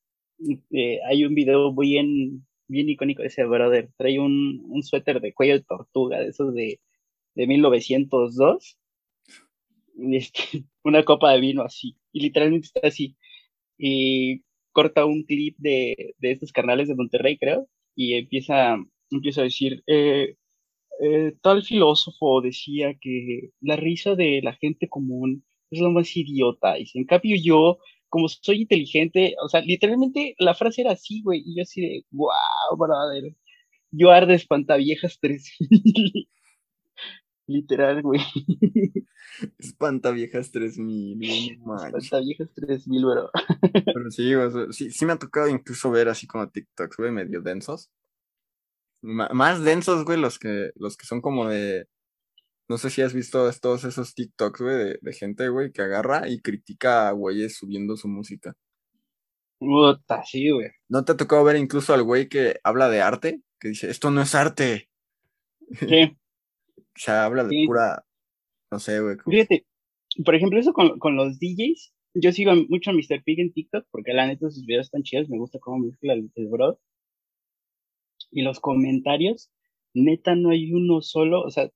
Eh, 0.72 1.00
hay 1.08 1.26
un 1.26 1.36
video 1.36 1.76
bien, 1.76 2.46
bien 2.68 2.90
icónico 2.90 3.24
ese 3.24 3.44
brother. 3.46 3.90
Trae 3.98 4.20
un, 4.20 4.64
un 4.70 4.84
suéter 4.84 5.22
de 5.22 5.34
cuello 5.34 5.56
de 5.56 5.64
tortuga, 5.64 6.20
de 6.20 6.30
esos 6.30 6.54
de, 6.54 6.80
de 7.36 7.48
1902. 7.48 8.78
Y 9.98 10.18
este, 10.18 10.42
una 10.84 11.04
copa 11.04 11.32
de 11.34 11.40
vino 11.40 11.64
así. 11.64 11.98
Y 12.12 12.22
literalmente 12.22 12.68
está 12.68 12.88
así. 12.88 13.16
Y 13.78 14.44
corta 14.72 15.06
un 15.06 15.24
clip 15.24 15.56
de, 15.58 16.16
de 16.20 16.32
estos 16.32 16.52
canales 16.52 16.88
de 16.88 16.96
Monterrey, 16.96 17.38
creo. 17.38 17.68
Y 17.96 18.14
empieza, 18.16 18.78
empieza 19.10 19.42
a 19.42 19.46
decir, 19.46 19.84
eh, 19.88 20.36
eh, 21.02 21.34
tal 21.42 21.64
filósofo 21.64 22.42
decía 22.42 22.96
que 23.00 23.52
la 23.62 23.76
risa 23.76 24.16
de 24.16 24.42
la 24.44 24.54
gente 24.54 24.88
común 24.90 25.46
es 25.72 25.80
lo 25.80 25.92
más 25.92 26.16
idiota. 26.16 26.80
Y 26.80 26.86
en 26.94 27.06
cambio 27.06 27.36
yo, 27.42 27.80
como 28.16 28.30
soy 28.30 28.62
inteligente, 28.62 29.36
o 29.44 29.50
sea, 29.50 29.60
literalmente 29.60 30.36
la 30.40 30.56
frase 30.56 30.84
era 30.84 30.94
así, 30.94 31.22
güey. 31.22 31.44
Y 31.46 31.58
yo 31.58 31.64
así 31.64 31.82
de, 31.82 32.06
wow, 32.12 32.78
brother. 32.78 33.36
Yo 33.92 34.10
arde 34.12 34.36
espantaviejas 34.36 35.20
3000. 35.20 36.30
Literal, 37.48 38.02
güey. 38.02 38.22
Espantaviejas 39.60 40.50
3000, 40.52 41.60
Espantaviejas 41.94 42.54
3000, 42.56 43.06
bro. 43.06 43.30
Pero 43.86 44.12
sí, 44.12 44.32
sí, 44.72 44.92
sí 44.92 45.06
me 45.06 45.12
ha 45.12 45.20
tocado 45.20 45.50
incluso 45.50 45.92
ver 45.92 46.08
así 46.08 46.26
como 46.26 46.50
TikToks, 46.50 46.96
güey, 46.96 47.12
medio 47.12 47.42
densos 47.42 47.92
más 49.06 49.64
densos, 49.64 50.04
güey, 50.04 50.20
los 50.20 50.40
que, 50.40 50.72
los 50.76 50.98
que 50.98 51.06
son 51.06 51.22
como 51.22 51.48
de. 51.48 51.88
No 52.68 52.78
sé 52.78 52.90
si 52.90 53.02
has 53.02 53.14
visto 53.14 53.50
todos 53.62 53.84
esos 53.84 54.16
TikToks, 54.16 54.62
güey, 54.62 54.98
de, 55.00 55.14
gente, 55.14 55.50
güey, 55.50 55.72
que 55.72 55.82
agarra 55.82 56.28
y 56.28 56.42
critica 56.42 57.08
a 57.08 57.12
güeyes 57.12 57.58
subiendo 57.58 57.96
su 57.96 58.08
música. 58.08 58.56
Puta, 59.60 60.24
sí, 60.24 60.50
güey. 60.50 60.70
¿No 60.90 61.06
te 61.06 61.12
ha 61.12 61.18
tocado 61.18 61.44
ver 61.44 61.56
incluso 61.58 61.94
al 61.94 62.04
güey 62.04 62.28
que 62.28 62.60
habla 62.64 62.90
de 62.90 63.02
arte? 63.02 63.42
Que 63.60 63.70
dice, 63.70 63.90
esto 63.90 64.12
no 64.12 64.22
es 64.22 64.34
arte. 64.36 64.90
Sí. 65.72 66.18
o 66.78 66.82
sea, 66.96 67.26
habla 67.26 67.44
de 67.44 67.64
pura. 67.68 68.04
No 68.72 68.80
sé, 68.80 69.00
güey. 69.00 69.18
Fíjate, 69.26 69.66
por 70.26 70.36
ejemplo, 70.36 70.60
eso 70.60 70.74
con, 70.74 71.00
con 71.00 71.16
los 71.16 71.40
DJs. 71.40 71.94
Yo 72.16 72.32
sigo 72.32 72.54
mucho 72.70 72.92
a 72.92 72.94
Mr. 72.94 73.24
Pig 73.24 73.40
en 73.40 73.54
TikTok 73.54 73.86
porque 73.92 74.14
la 74.14 74.26
neta 74.26 74.50
sus 74.50 74.66
videos 74.66 74.88
están 74.88 75.04
chidos. 75.04 75.30
Me 75.30 75.38
gusta 75.38 75.60
cómo 75.60 75.86
mezcla 75.86 76.14
el, 76.14 76.32
el 76.36 76.48
bro 76.48 76.80
y 78.36 78.42
los 78.42 78.60
comentarios, 78.60 79.50
neta 79.94 80.36
no 80.36 80.50
hay 80.50 80.74
uno 80.74 81.02
solo, 81.02 81.42
o 81.42 81.50
sea, 81.50 81.72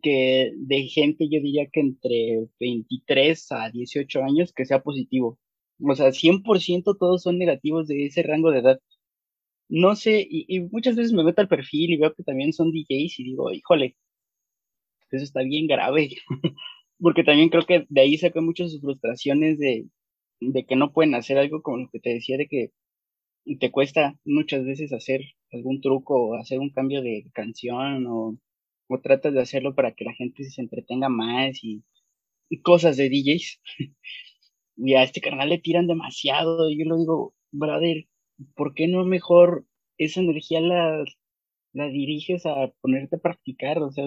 que 0.00 0.52
de 0.56 0.82
gente 0.88 1.28
yo 1.30 1.40
diría 1.40 1.66
que 1.70 1.80
entre 1.80 2.46
23 2.60 3.52
a 3.52 3.70
18 3.70 4.22
años 4.22 4.52
que 4.52 4.64
sea 4.64 4.82
positivo. 4.82 5.38
O 5.80 5.94
sea, 5.94 6.12
100% 6.12 6.96
todos 6.98 7.22
son 7.22 7.38
negativos 7.38 7.88
de 7.88 8.06
ese 8.06 8.22
rango 8.22 8.50
de 8.50 8.60
edad. 8.60 8.80
No 9.68 9.96
sé, 9.96 10.26
y, 10.30 10.60
muchas 10.70 10.96
veces 10.96 11.12
me 11.12 11.24
meto 11.24 11.40
al 11.42 11.48
perfil 11.48 11.92
y 11.92 11.96
veo 11.98 12.14
que 12.14 12.22
también 12.24 12.52
son 12.52 12.72
DJs 12.72 13.20
y 13.20 13.24
digo, 13.24 13.52
híjole, 13.52 13.96
eso 15.10 15.24
está 15.24 15.42
bien 15.42 15.66
grave. 15.66 16.10
Porque 17.00 17.24
también 17.24 17.48
creo 17.48 17.66
que 17.66 17.86
de 17.88 18.00
ahí 18.00 18.16
sacan 18.18 18.44
muchas 18.44 18.70
sus 18.72 18.80
frustraciones 18.80 19.58
de, 19.58 19.86
de 20.40 20.64
que 20.66 20.76
no 20.76 20.92
pueden 20.92 21.14
hacer 21.14 21.38
algo 21.38 21.62
como 21.62 21.78
lo 21.78 21.88
que 21.90 22.00
te 22.00 22.10
decía 22.10 22.36
de 22.36 22.48
que 22.48 22.72
te 23.58 23.70
cuesta 23.72 24.18
muchas 24.24 24.64
veces 24.64 24.92
hacer 24.92 25.22
algún 25.52 25.80
truco 25.80 26.14
o 26.16 26.34
hacer 26.36 26.60
un 26.60 26.70
cambio 26.70 27.02
de 27.02 27.26
canción 27.34 28.06
o, 28.06 28.38
o 28.92 29.00
tratas 29.00 29.32
de 29.34 29.40
hacerlo 29.40 29.74
para 29.74 29.92
que 29.92 30.04
la 30.04 30.14
gente 30.14 30.44
se 30.44 30.60
entretenga 30.60 31.08
más 31.08 31.62
y, 31.62 31.84
cosas 32.62 32.96
de 32.96 33.08
DJs. 33.08 33.60
y 34.76 34.94
a 34.94 35.02
este 35.02 35.20
canal 35.20 35.48
le 35.48 35.58
tiran 35.58 35.86
demasiado. 35.86 36.68
Y 36.70 36.78
yo 36.78 36.84
lo 36.86 36.98
digo, 36.98 37.34
brother, 37.50 38.06
¿por 38.54 38.74
qué 38.74 38.88
no 38.88 39.04
mejor 39.04 39.66
esa 39.98 40.20
energía 40.20 40.60
la, 40.60 41.04
la 41.72 41.88
diriges 41.88 42.44
a 42.46 42.72
ponerte 42.80 43.16
a 43.16 43.20
practicar? 43.20 43.78
O 43.78 43.90
sea, 43.90 44.04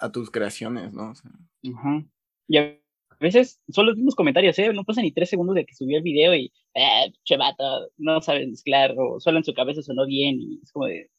a 0.00 0.10
tus 0.10 0.30
creaciones, 0.30 0.92
¿no? 0.92 1.12
Ajá. 1.12 2.04
Y 2.48 2.56
a 2.56 2.76
veces 3.20 3.62
son 3.68 3.86
los 3.86 3.96
mismos 3.96 4.14
comentarios, 4.14 4.58
¿eh? 4.58 4.72
No 4.72 4.84
pasan 4.84 5.04
ni 5.04 5.12
tres 5.12 5.28
segundos 5.28 5.54
de 5.54 5.66
que 5.66 5.74
subió 5.74 5.98
el 5.98 6.02
video 6.02 6.34
y, 6.34 6.52
eh, 6.74 7.12
chevata, 7.24 7.64
no 7.98 8.20
saben 8.20 8.50
mezclar, 8.50 8.94
o 8.98 9.20
solo 9.20 9.38
en 9.38 9.44
su 9.44 9.54
cabeza 9.54 9.82
sonó 9.82 10.06
bien, 10.06 10.40
y 10.40 10.60
es 10.62 10.72
como 10.72 10.86
de, 10.86 11.10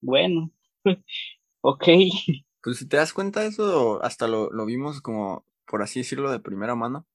bueno, 0.00 0.52
ok. 1.66 1.84
Pues 2.62 2.78
si 2.78 2.88
te 2.88 2.96
das 2.96 3.12
cuenta, 3.12 3.44
eso 3.44 4.02
hasta 4.02 4.26
lo, 4.26 4.50
lo 4.50 4.66
vimos 4.66 5.00
como, 5.00 5.46
por 5.68 5.82
así 5.82 6.00
decirlo, 6.00 6.32
de 6.32 6.40
primera 6.40 6.74
mano, 6.74 7.06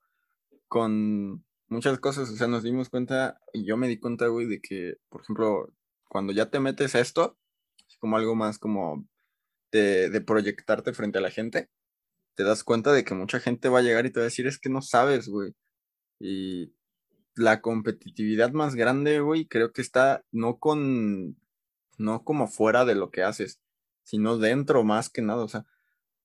con 0.69 1.43
muchas 1.67 1.99
cosas, 1.99 2.29
o 2.29 2.35
sea, 2.37 2.47
nos 2.47 2.63
dimos 2.63 2.89
cuenta, 2.89 3.41
y 3.51 3.65
yo 3.65 3.75
me 3.75 3.89
di 3.89 3.99
cuenta, 3.99 4.27
güey, 4.27 4.47
de 4.47 4.61
que, 4.61 4.95
por 5.09 5.21
ejemplo, 5.23 5.73
cuando 6.07 6.31
ya 6.31 6.49
te 6.49 6.61
metes 6.61 6.95
a 6.95 7.01
esto, 7.01 7.37
es 7.85 7.97
como 7.97 8.15
algo 8.15 8.33
más 8.33 8.59
como 8.59 9.05
de, 9.73 10.09
de 10.09 10.21
proyectarte 10.21 10.93
frente 10.93 11.17
a 11.17 11.21
la 11.21 11.31
gente, 11.31 11.69
te 12.35 12.43
das 12.43 12.63
cuenta 12.63 12.93
de 12.93 13.03
que 13.03 13.13
mucha 13.13 13.41
gente 13.41 13.69
va 13.69 13.79
a 13.79 13.83
llegar 13.83 14.05
y 14.05 14.11
te 14.11 14.21
va 14.21 14.25
a 14.25 14.31
decir, 14.31 14.47
es 14.47 14.59
que 14.59 14.69
no 14.69 14.81
sabes, 14.81 15.27
güey. 15.27 15.53
Y 16.19 16.73
la 17.35 17.61
competitividad 17.61 18.51
más 18.53 18.75
grande, 18.75 19.19
güey, 19.19 19.47
creo 19.47 19.73
que 19.73 19.81
está 19.81 20.23
no 20.31 20.59
con, 20.59 21.37
no 21.97 22.23
como 22.23 22.47
fuera 22.47 22.85
de 22.85 22.95
lo 22.95 23.11
que 23.11 23.23
haces, 23.23 23.59
sino 24.03 24.37
dentro 24.37 24.83
más 24.83 25.09
que 25.09 25.21
nada. 25.21 25.43
O 25.43 25.47
sea, 25.47 25.65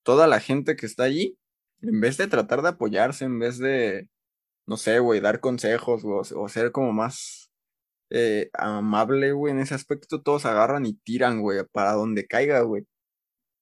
toda 0.02 0.26
la 0.26 0.40
gente 0.40 0.76
que 0.76 0.86
está 0.86 1.04
allí, 1.04 1.38
en 1.82 2.00
vez 2.00 2.16
de 2.16 2.26
tratar 2.26 2.62
de 2.62 2.70
apoyarse, 2.70 3.24
en 3.24 3.38
vez 3.38 3.58
de, 3.58 4.08
no 4.66 4.76
sé, 4.76 4.98
güey, 4.98 5.20
dar 5.20 5.40
consejos 5.40 6.02
o, 6.04 6.48
ser 6.48 6.72
como 6.72 6.92
más 6.92 7.50
eh, 8.10 8.50
amable, 8.54 9.32
güey, 9.32 9.52
en 9.52 9.60
ese 9.60 9.74
aspecto, 9.74 10.22
todos 10.22 10.46
agarran 10.46 10.86
y 10.86 10.94
tiran, 10.94 11.40
güey, 11.40 11.64
para 11.72 11.92
donde 11.92 12.26
caiga, 12.26 12.60
güey. 12.62 12.86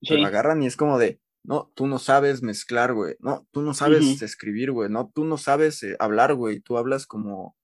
Sí. 0.03 0.23
agarran 0.23 0.63
y 0.63 0.67
es 0.67 0.77
como 0.77 0.99
de, 0.99 1.19
no, 1.45 1.71
tú 1.75 1.87
no 1.87 1.99
sabes 1.99 2.43
mezclar, 2.43 2.95
güey. 2.95 3.17
No, 3.21 3.47
tú 3.53 3.61
no 3.61 3.75
sabes 3.75 4.23
escribir, 4.23 4.73
güey. 4.73 4.89
No, 4.89 5.13
tú 5.15 5.25
no 5.25 5.37
sabes 5.37 5.83
eh, 5.83 5.95
hablar, 5.99 6.35
güey. 6.35 6.61
Tú 6.61 6.79
hablas 6.79 7.07
como. 7.07 7.55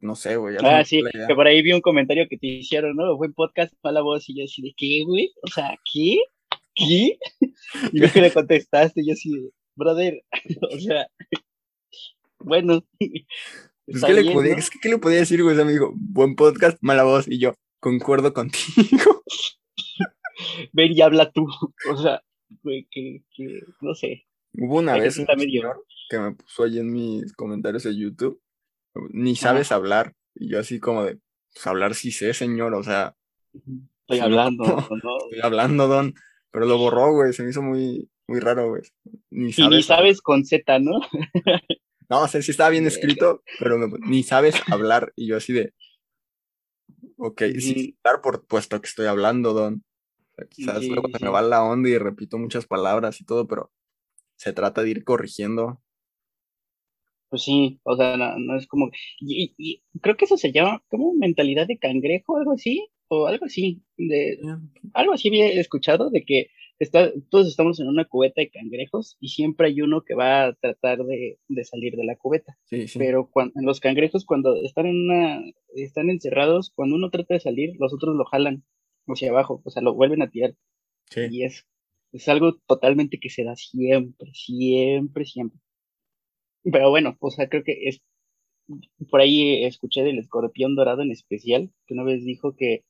No 0.00 0.14
sé, 0.14 0.36
güey. 0.36 0.56
Ah, 0.62 0.84
sí, 0.84 1.02
que 1.26 1.34
por 1.34 1.46
ahí 1.46 1.62
vi 1.62 1.72
un 1.72 1.80
comentario 1.80 2.26
que 2.28 2.36
te 2.36 2.46
hicieron, 2.46 2.96
¿no? 2.96 3.16
Fue 3.16 3.32
podcast 3.32 3.72
mala 3.82 4.02
voz 4.02 4.28
y 4.28 4.38
yo 4.38 4.44
así 4.44 4.62
de, 4.62 4.74
¿qué, 4.76 5.02
güey? 5.06 5.32
O 5.42 5.48
sea, 5.48 5.76
¿qué? 5.90 6.18
¿Qué? 6.74 7.18
Y 7.92 8.00
ves 8.00 8.12
que 8.12 8.20
le 8.20 8.32
contestaste 8.32 9.00
y 9.00 9.06
yo 9.06 9.12
así, 9.14 9.30
brother, 9.74 10.22
o 10.70 10.78
sea, 10.78 11.06
bueno. 12.38 12.84
Pues, 13.88 14.02
¿qué, 14.02 14.14
le 14.14 14.32
podía, 14.32 14.56
es 14.56 14.68
que, 14.68 14.80
¿qué 14.82 14.88
le 14.88 14.98
podía 14.98 15.18
decir, 15.18 15.44
güey? 15.44 15.54
me 15.54 15.70
dijo, 15.70 15.92
buen 15.94 16.34
podcast, 16.34 16.76
mala 16.80 17.04
voz. 17.04 17.28
Y 17.28 17.38
yo, 17.38 17.54
concuerdo 17.78 18.34
contigo. 18.34 19.22
Ven 20.72 20.90
y 20.92 21.02
habla 21.02 21.30
tú. 21.30 21.46
O 21.88 21.96
sea, 21.96 22.20
que, 22.90 23.22
no 23.80 23.94
sé. 23.94 24.26
Hubo 24.54 24.78
una 24.78 24.98
vez 24.98 25.16
un 25.18 25.26
señor 25.26 25.84
que 26.10 26.18
me 26.18 26.32
puso 26.32 26.64
ahí 26.64 26.80
en 26.80 26.92
mis 26.92 27.32
comentarios 27.34 27.84
de 27.84 27.96
YouTube, 27.96 28.40
ni 29.10 29.36
sabes 29.36 29.72
hablar, 29.72 30.14
y 30.34 30.48
yo 30.50 30.60
así 30.60 30.80
como 30.80 31.04
de, 31.04 31.18
pues 31.52 31.66
hablar 31.66 31.94
sí 31.94 32.10
sé, 32.10 32.34
señor, 32.34 32.74
o 32.74 32.82
sea. 32.82 33.14
Estoy 33.52 34.20
hablando, 34.20 34.64
¿no? 35.02 35.18
Estoy 35.24 35.40
hablando, 35.42 35.88
don, 35.88 36.14
pero 36.50 36.66
lo 36.66 36.78
borró, 36.78 37.12
güey, 37.12 37.32
se 37.32 37.42
me 37.42 37.50
hizo 37.50 37.62
muy, 37.62 38.08
muy 38.26 38.40
raro, 38.40 38.68
güey. 38.68 38.82
Ni 39.30 39.52
sabes, 39.52 39.72
y 39.72 39.76
ni 39.76 39.82
sabes 39.82 40.20
con 40.20 40.44
Z, 40.44 40.78
¿no? 40.78 41.00
no, 42.08 42.22
o 42.22 42.28
sea, 42.28 42.42
sí 42.42 42.50
estaba 42.50 42.70
bien 42.70 42.86
escrito, 42.86 43.42
pero 43.58 43.78
ni 44.00 44.22
sabes 44.22 44.54
hablar, 44.70 45.12
y 45.16 45.28
yo 45.28 45.36
así 45.36 45.52
de, 45.52 45.72
ok, 47.16 47.42
sí, 47.58 47.96
hablar 48.02 48.22
por 48.22 48.46
puesto 48.46 48.80
que 48.80 48.88
estoy 48.88 49.06
hablando, 49.06 49.52
don. 49.52 49.82
Quizás 50.50 50.84
luego 50.84 51.08
se 51.08 51.24
me 51.24 51.30
va 51.30 51.40
la 51.40 51.62
onda 51.62 51.88
y 51.88 51.96
repito 51.96 52.36
muchas 52.36 52.66
palabras 52.66 53.20
y 53.20 53.24
todo, 53.24 53.46
pero 53.46 53.72
se 54.36 54.52
trata 54.52 54.82
de 54.82 54.90
ir 54.90 55.04
corrigiendo. 55.04 55.80
Pues 57.36 57.44
sí, 57.44 57.80
o 57.82 57.94
sea, 57.94 58.16
no, 58.16 58.56
es 58.56 58.66
como. 58.66 58.90
Y, 59.20 59.82
creo 60.00 60.16
que 60.16 60.24
eso 60.24 60.38
se 60.38 60.52
llama 60.52 60.82
como 60.88 61.12
mentalidad 61.12 61.66
de 61.66 61.76
cangrejo, 61.76 62.38
algo 62.38 62.52
así, 62.52 62.88
o 63.08 63.26
algo 63.26 63.44
así. 63.44 63.82
De, 63.98 64.38
algo 64.94 65.12
así 65.12 65.28
había 65.28 65.48
escuchado 65.48 66.08
de 66.08 66.24
que 66.24 66.46
está, 66.78 67.12
todos 67.28 67.46
estamos 67.46 67.78
en 67.78 67.88
una 67.88 68.06
cubeta 68.06 68.40
de 68.40 68.48
cangrejos 68.48 69.18
y 69.20 69.28
siempre 69.28 69.66
hay 69.66 69.82
uno 69.82 70.02
que 70.02 70.14
va 70.14 70.46
a 70.46 70.54
tratar 70.54 71.04
de, 71.04 71.38
salir 71.64 71.94
de 71.96 72.06
la 72.06 72.16
cubeta. 72.16 72.56
Pero 72.96 73.28
cuando, 73.30 73.52
los 73.60 73.80
cangrejos 73.80 74.24
cuando 74.24 74.56
están 74.62 74.86
en 74.86 74.96
una, 74.96 75.44
están 75.74 76.08
encerrados, 76.08 76.72
cuando 76.74 76.96
uno 76.96 77.10
trata 77.10 77.34
de 77.34 77.40
salir, 77.40 77.74
los 77.78 77.92
otros 77.92 78.16
lo 78.16 78.24
jalan 78.24 78.64
hacia 79.08 79.28
abajo, 79.28 79.60
o 79.62 79.70
sea, 79.70 79.82
lo 79.82 79.92
vuelven 79.92 80.22
a 80.22 80.30
tirar. 80.30 80.54
Y 81.30 81.44
es, 81.44 81.66
es 82.12 82.28
algo 82.30 82.56
totalmente 82.66 83.20
que 83.20 83.28
se 83.28 83.44
da 83.44 83.56
siempre, 83.56 84.30
siempre, 84.32 85.26
siempre. 85.26 85.60
Pero 86.72 86.90
bueno, 86.90 87.16
o 87.20 87.30
sea, 87.30 87.48
creo 87.48 87.62
que 87.62 87.88
es, 87.88 88.02
por 89.10 89.20
ahí 89.20 89.64
escuché 89.64 90.02
del 90.02 90.18
escorpión 90.18 90.74
dorado 90.74 91.02
en 91.02 91.12
especial, 91.12 91.70
que 91.86 91.94
una 91.94 92.02
vez 92.02 92.24
dijo 92.24 92.56
que 92.56 92.84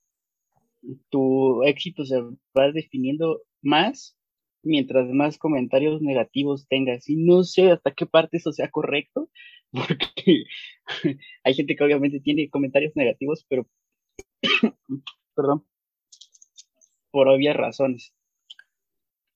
tu 1.11 1.63
éxito 1.65 2.05
se 2.05 2.21
va 2.57 2.73
definiendo 2.73 3.43
más 3.63 4.17
mientras 4.63 5.09
más 5.11 5.39
comentarios 5.39 6.01
negativos 6.01 6.67
tengas. 6.69 7.09
Y 7.09 7.17
no 7.17 7.45
sé 7.45 7.71
hasta 7.71 7.93
qué 7.93 8.07
parte 8.07 8.39
eso 8.39 8.53
sea 8.53 8.71
correcto, 8.71 9.31
porque 9.73 10.45
hay 11.45 11.55
gente 11.55 11.77
que 11.77 11.85
obviamente 11.85 12.21
tiene 12.21 12.49
comentarios 12.51 12.95
negativos, 12.97 13.45
pero, 13.49 13.69
perdón, 15.35 15.67
por 17.11 17.29
obvias 17.29 17.57
razones. 17.57 18.15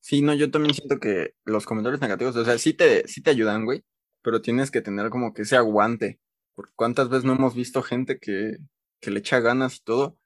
Sí, 0.01 0.23
no, 0.23 0.35
yo 0.35 0.51
también 0.51 0.75
siento 0.75 0.99
que 0.99 1.35
los 1.45 1.67
comentarios 1.67 2.01
negativos, 2.01 2.35
o 2.37 2.45
sea, 2.45 2.59
sí 2.59 2.73
te, 2.73 3.07
sí 3.07 3.23
te 3.23 3.31
ayudan, 3.31 3.65
güey, 3.65 3.85
pero 4.23 4.43
tienes 4.43 4.71
que 4.71 4.81
tener 4.81 5.11
como 5.11 5.33
que 5.33 5.43
ese 5.43 5.57
aguante. 5.57 6.19
Porque 6.55 6.73
cuántas 6.77 7.09
veces 7.09 7.25
no 7.25 7.35
hemos 7.35 7.55
visto 7.55 7.83
gente 7.83 8.19
que, 8.19 8.59
que 9.01 9.11
le 9.11 9.21
echa 9.21 9.41
ganas 9.41 9.77
y 9.77 9.85
todo, 9.85 10.19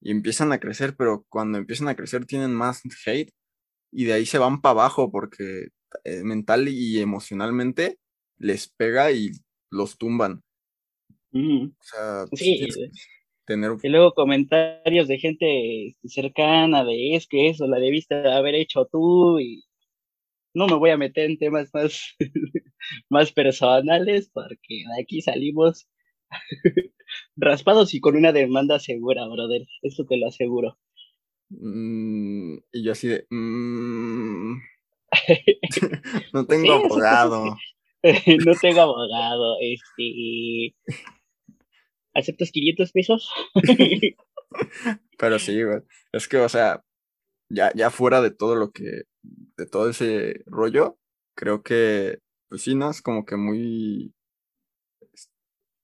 y 0.00 0.10
empiezan 0.10 0.52
a 0.52 0.60
crecer, 0.60 0.96
pero 0.96 1.24
cuando 1.28 1.58
empiezan 1.58 1.88
a 1.88 1.96
crecer 1.96 2.26
tienen 2.26 2.52
más 2.54 2.82
hate 3.06 3.32
y 3.90 4.04
de 4.04 4.12
ahí 4.12 4.26
se 4.26 4.38
van 4.38 4.60
para 4.60 4.72
abajo 4.72 5.10
porque 5.10 5.68
eh, 6.04 6.22
mental 6.22 6.68
y 6.68 7.00
emocionalmente 7.00 7.98
les 8.38 8.68
pega 8.68 9.12
y 9.12 9.30
los 9.70 9.96
tumban. 9.96 10.42
O 11.32 11.70
sea, 11.80 12.26
sí. 12.32 12.68
Tener... 13.46 13.72
Y 13.82 13.88
luego 13.88 14.14
comentarios 14.14 15.08
de 15.08 15.18
gente 15.18 15.96
cercana 16.04 16.84
de 16.84 17.16
es 17.16 17.26
que 17.26 17.48
eso 17.48 17.66
la 17.66 17.78
debiste 17.78 18.14
haber 18.28 18.54
hecho 18.54 18.86
tú 18.90 19.38
y 19.38 19.64
no 20.54 20.66
me 20.66 20.76
voy 20.76 20.90
a 20.90 20.96
meter 20.96 21.30
en 21.30 21.38
temas 21.38 21.68
más, 21.74 22.14
más 23.10 23.32
personales 23.32 24.30
porque 24.32 24.84
de 24.94 25.02
aquí 25.02 25.20
salimos 25.22 25.88
raspados 27.36 27.94
y 27.94 28.00
con 28.00 28.16
una 28.16 28.32
demanda 28.32 28.78
segura, 28.78 29.26
brother. 29.26 29.66
Eso 29.82 30.04
te 30.04 30.16
lo 30.16 30.28
aseguro. 30.28 30.78
Mm, 31.50 32.56
y 32.72 32.84
yo 32.84 32.92
así 32.92 33.08
de... 33.08 33.26
Mm, 33.30 34.56
no 36.32 36.46
tengo 36.46 36.72
abogado. 36.72 37.56
no 38.46 38.54
tengo 38.60 38.80
abogado. 38.80 39.56
Este... 39.60 40.74
¿Aceptas 42.14 42.52
500 42.52 42.92
pesos? 42.92 43.30
Pero 45.18 45.38
sí, 45.38 45.62
güey. 45.62 45.80
Es 46.12 46.28
que, 46.28 46.36
o 46.36 46.48
sea, 46.48 46.84
ya, 47.48 47.72
ya 47.74 47.90
fuera 47.90 48.20
de 48.20 48.30
todo 48.30 48.54
lo 48.54 48.70
que... 48.70 49.02
De 49.56 49.66
todo 49.66 49.88
ese 49.88 50.42
rollo, 50.46 50.98
creo 51.34 51.62
que, 51.62 52.18
pues 52.54 52.62
sí, 52.62 52.76
¿no? 52.76 52.88
Es 52.88 53.02
como 53.02 53.24
que 53.24 53.36
muy 53.36 54.14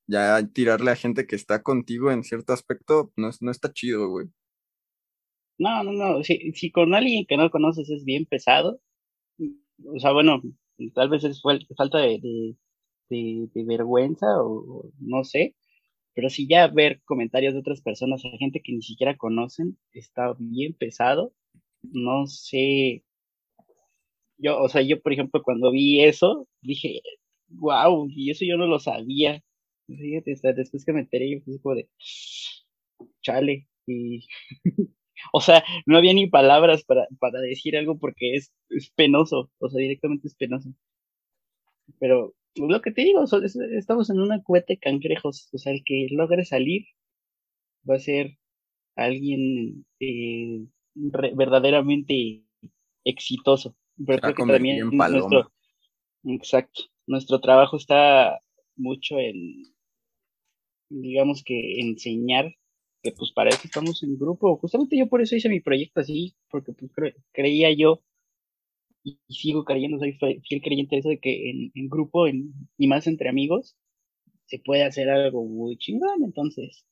ya 0.06 0.46
tirarle 0.52 0.92
a 0.92 0.94
gente 0.94 1.26
que 1.26 1.34
está 1.34 1.64
contigo 1.64 2.12
en 2.12 2.22
cierto 2.22 2.52
aspecto 2.52 3.12
no, 3.16 3.30
no 3.40 3.50
está 3.50 3.72
chido, 3.72 4.08
güey. 4.08 4.28
No, 5.58 5.82
no, 5.82 5.90
no. 5.90 6.22
Si, 6.22 6.52
si 6.52 6.70
con 6.70 6.94
alguien 6.94 7.26
que 7.26 7.36
no 7.36 7.50
conoces 7.50 7.90
es 7.90 8.04
bien 8.04 8.24
pesado, 8.24 8.80
o 9.84 9.98
sea, 9.98 10.12
bueno, 10.12 10.40
tal 10.94 11.08
vez 11.08 11.24
es 11.24 11.42
falta 11.76 11.98
de, 11.98 12.54
de, 13.08 13.64
vergüenza 13.66 14.28
o, 14.40 14.92
no 15.00 15.24
sé, 15.24 15.56
pero 16.14 16.30
si 16.30 16.46
ya 16.46 16.68
ver 16.68 17.02
comentarios 17.04 17.52
de 17.52 17.58
otras 17.58 17.82
personas, 17.82 18.24
a 18.24 18.38
gente 18.38 18.62
que 18.62 18.74
ni 18.74 18.82
siquiera 18.82 19.16
conocen, 19.16 19.76
está 19.92 20.36
bien 20.38 20.74
pesado. 20.74 21.34
No 21.82 22.28
sé. 22.28 23.02
Yo, 24.42 24.60
o 24.62 24.68
sea, 24.68 24.82
yo, 24.82 25.00
por 25.00 25.12
ejemplo, 25.12 25.42
cuando 25.42 25.70
vi 25.70 26.02
eso, 26.02 26.48
dije, 26.62 27.02
wow, 27.48 28.08
y 28.10 28.30
eso 28.30 28.44
yo 28.44 28.56
no 28.56 28.66
lo 28.66 28.78
sabía. 28.78 29.42
Fíjate, 29.86 30.36
después 30.54 30.84
que 30.84 30.92
me 30.92 31.00
enteré, 31.00 31.30
yo 31.30 31.40
fui 31.44 31.58
como 31.60 31.74
de, 31.74 31.88
chale, 33.22 33.68
y, 33.86 34.26
o 35.32 35.40
sea, 35.40 35.64
no 35.86 35.98
había 35.98 36.14
ni 36.14 36.28
palabras 36.28 36.84
para, 36.84 37.06
para 37.18 37.40
decir 37.40 37.76
algo 37.76 37.98
porque 37.98 38.36
es, 38.36 38.52
es, 38.70 38.90
penoso, 38.90 39.50
o 39.58 39.68
sea, 39.68 39.80
directamente 39.80 40.28
es 40.28 40.34
penoso. 40.34 40.70
Pero 41.98 42.34
lo 42.56 42.80
que 42.82 42.90
te 42.92 43.02
digo, 43.02 43.24
estamos 43.76 44.10
en 44.10 44.20
una 44.20 44.42
cueta 44.42 44.66
de 44.68 44.78
cangrejos, 44.78 45.48
o 45.52 45.58
sea, 45.58 45.72
el 45.72 45.82
que 45.84 46.08
logre 46.10 46.44
salir 46.44 46.86
va 47.88 47.96
a 47.96 47.98
ser 47.98 48.38
alguien 48.96 49.86
eh, 50.00 50.66
verdaderamente 50.94 52.44
exitoso. 53.04 53.76
Pero 54.06 54.20
creo 54.20 54.34
que 54.34 54.52
también 54.52 54.90
nuestro, 54.90 55.52
exacto, 56.24 56.82
nuestro 57.06 57.40
trabajo 57.40 57.76
está 57.76 58.38
mucho 58.76 59.18
en 59.18 59.64
digamos 60.90 61.44
que 61.44 61.80
enseñar 61.80 62.52
que 63.02 63.12
pues 63.12 63.32
para 63.32 63.50
eso 63.50 63.62
estamos 63.64 64.02
en 64.02 64.18
grupo. 64.18 64.56
Justamente 64.58 64.98
yo 64.98 65.08
por 65.08 65.22
eso 65.22 65.36
hice 65.36 65.48
mi 65.48 65.60
proyecto 65.60 66.00
así, 66.00 66.34
porque 66.50 66.72
pues, 66.72 67.14
creía 67.32 67.72
yo 67.72 68.02
y, 69.02 69.18
sigo 69.28 69.64
creyendo, 69.64 69.98
soy 69.98 70.12
fiel 70.12 70.62
creyente 70.62 70.96
de 70.96 71.00
eso 71.00 71.08
de 71.08 71.18
que 71.18 71.50
en, 71.74 71.88
grupo 71.88 72.26
y 72.28 72.86
más 72.86 73.06
entre 73.06 73.30
amigos 73.30 73.76
se 74.46 74.58
puede 74.58 74.84
hacer 74.84 75.08
algo 75.08 75.44
muy 75.44 75.78
chingón. 75.78 76.22
Entonces, 76.24 76.84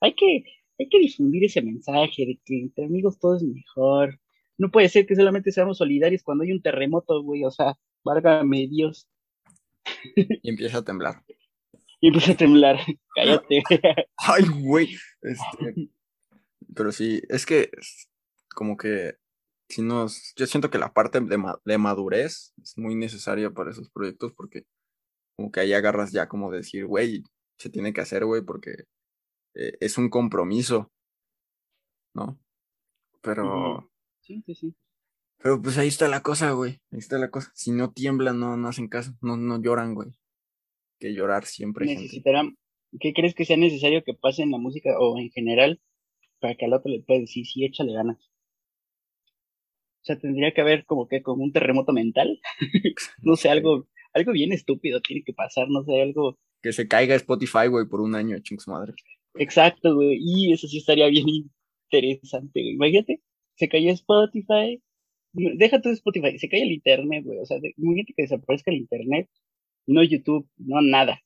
hay 0.00 0.14
que, 0.14 0.44
hay 0.78 0.88
que 0.88 0.98
difundir 0.98 1.44
ese 1.44 1.62
mensaje 1.62 2.26
de 2.26 2.40
que 2.44 2.58
entre 2.58 2.86
amigos 2.86 3.18
todo 3.20 3.36
es 3.36 3.42
mejor. 3.42 4.18
No 4.58 4.70
puede 4.70 4.88
ser 4.88 5.06
que 5.06 5.16
solamente 5.16 5.52
seamos 5.52 5.78
solidarios 5.78 6.22
cuando 6.22 6.44
hay 6.44 6.52
un 6.52 6.62
terremoto, 6.62 7.22
güey. 7.22 7.44
O 7.44 7.50
sea, 7.50 7.78
válgame 8.04 8.68
Dios. 8.68 9.08
Y 10.16 10.50
empieza 10.50 10.78
a 10.78 10.84
temblar 10.84 11.22
y 12.02 12.08
empecé 12.08 12.32
a 12.32 12.36
temblar. 12.36 12.76
Cállate. 13.14 13.62
Ay, 14.18 14.44
güey. 14.60 14.88
Este, 15.22 15.90
pero 16.74 16.92
sí, 16.92 17.22
es 17.28 17.46
que 17.46 17.70
como 18.54 18.76
que 18.76 19.14
si 19.68 19.80
nos, 19.80 20.34
yo 20.36 20.46
siento 20.46 20.68
que 20.68 20.78
la 20.78 20.92
parte 20.92 21.20
de, 21.20 21.78
madurez 21.78 22.52
es 22.60 22.76
muy 22.76 22.94
necesaria 22.94 23.50
para 23.50 23.70
esos 23.70 23.88
proyectos 23.88 24.34
porque 24.34 24.66
como 25.36 25.50
que 25.50 25.60
ahí 25.60 25.72
agarras 25.72 26.12
ya 26.12 26.28
como 26.28 26.50
decir, 26.50 26.86
güey, 26.86 27.22
se 27.56 27.70
tiene 27.70 27.94
que 27.94 28.02
hacer, 28.02 28.26
güey, 28.26 28.42
porque 28.42 28.84
eh, 29.54 29.78
es 29.80 29.96
un 29.96 30.10
compromiso, 30.10 30.92
¿no? 32.14 32.38
Pero... 33.22 33.88
Sí, 34.22 34.42
sí, 34.46 34.54
sí. 34.54 34.74
Pero 35.38 35.60
pues 35.60 35.76
ahí 35.76 35.88
está 35.88 36.08
la 36.08 36.22
cosa, 36.22 36.52
güey. 36.52 36.80
Ahí 36.90 36.98
está 36.98 37.18
la 37.18 37.30
cosa. 37.30 37.50
Si 37.54 37.72
no 37.72 37.92
tiemblan, 37.92 38.40
no, 38.40 38.56
no 38.56 38.68
hacen 38.68 38.88
caso, 38.88 39.12
no, 39.20 39.36
no 39.36 39.60
lloran, 39.60 39.94
güey 39.94 40.12
que 41.02 41.12
llorar 41.12 41.44
siempre. 41.46 41.84
Necesitarán, 41.84 42.56
¿qué 43.00 43.12
crees 43.12 43.34
que 43.34 43.44
sea 43.44 43.56
necesario 43.56 44.04
que 44.04 44.14
pase 44.14 44.42
en 44.42 44.52
la 44.52 44.58
música 44.58 44.90
o 45.00 45.18
en 45.18 45.30
general 45.30 45.80
para 46.38 46.54
que 46.54 46.64
al 46.64 46.74
otro 46.74 46.92
le 46.92 47.02
pueda 47.02 47.20
decir, 47.20 47.44
sí, 47.44 47.64
échale 47.64 47.92
ganas? 47.92 48.30
O 50.00 50.04
sea, 50.04 50.18
tendría 50.18 50.54
que 50.54 50.60
haber 50.60 50.84
como 50.84 51.08
que 51.08 51.20
como 51.22 51.42
un 51.42 51.52
terremoto 51.52 51.92
mental. 51.92 52.40
no 53.22 53.34
sé, 53.34 53.48
algo, 53.48 53.88
algo 54.12 54.32
bien 54.32 54.52
estúpido 54.52 55.00
tiene 55.00 55.24
que 55.24 55.32
pasar, 55.32 55.68
no 55.68 55.82
sé, 55.82 56.00
algo. 56.00 56.38
Que 56.62 56.72
se 56.72 56.86
caiga 56.86 57.16
Spotify, 57.16 57.66
güey, 57.68 57.86
por 57.88 58.00
un 58.00 58.14
año, 58.14 58.38
chingos 58.38 58.68
madre. 58.68 58.94
Exacto, 59.34 59.96
güey. 59.96 60.18
Y 60.20 60.52
eso 60.52 60.68
sí 60.68 60.78
estaría 60.78 61.08
bien 61.08 61.26
interesante, 61.90 62.62
güey. 62.62 62.74
Imagínate, 62.74 63.20
se 63.56 63.68
cayó 63.68 63.90
Spotify. 63.92 64.82
Deja 65.32 65.80
todo 65.80 65.92
Spotify, 65.92 66.38
se 66.38 66.48
cae 66.48 66.62
el 66.62 66.72
internet, 66.72 67.24
güey. 67.24 67.38
O 67.38 67.46
sea, 67.46 67.58
imagínate 67.76 68.12
que 68.14 68.22
desaparezca 68.22 68.70
el 68.70 68.78
internet 68.78 69.28
no 69.86 70.02
YouTube, 70.02 70.48
no 70.58 70.80
nada. 70.80 71.22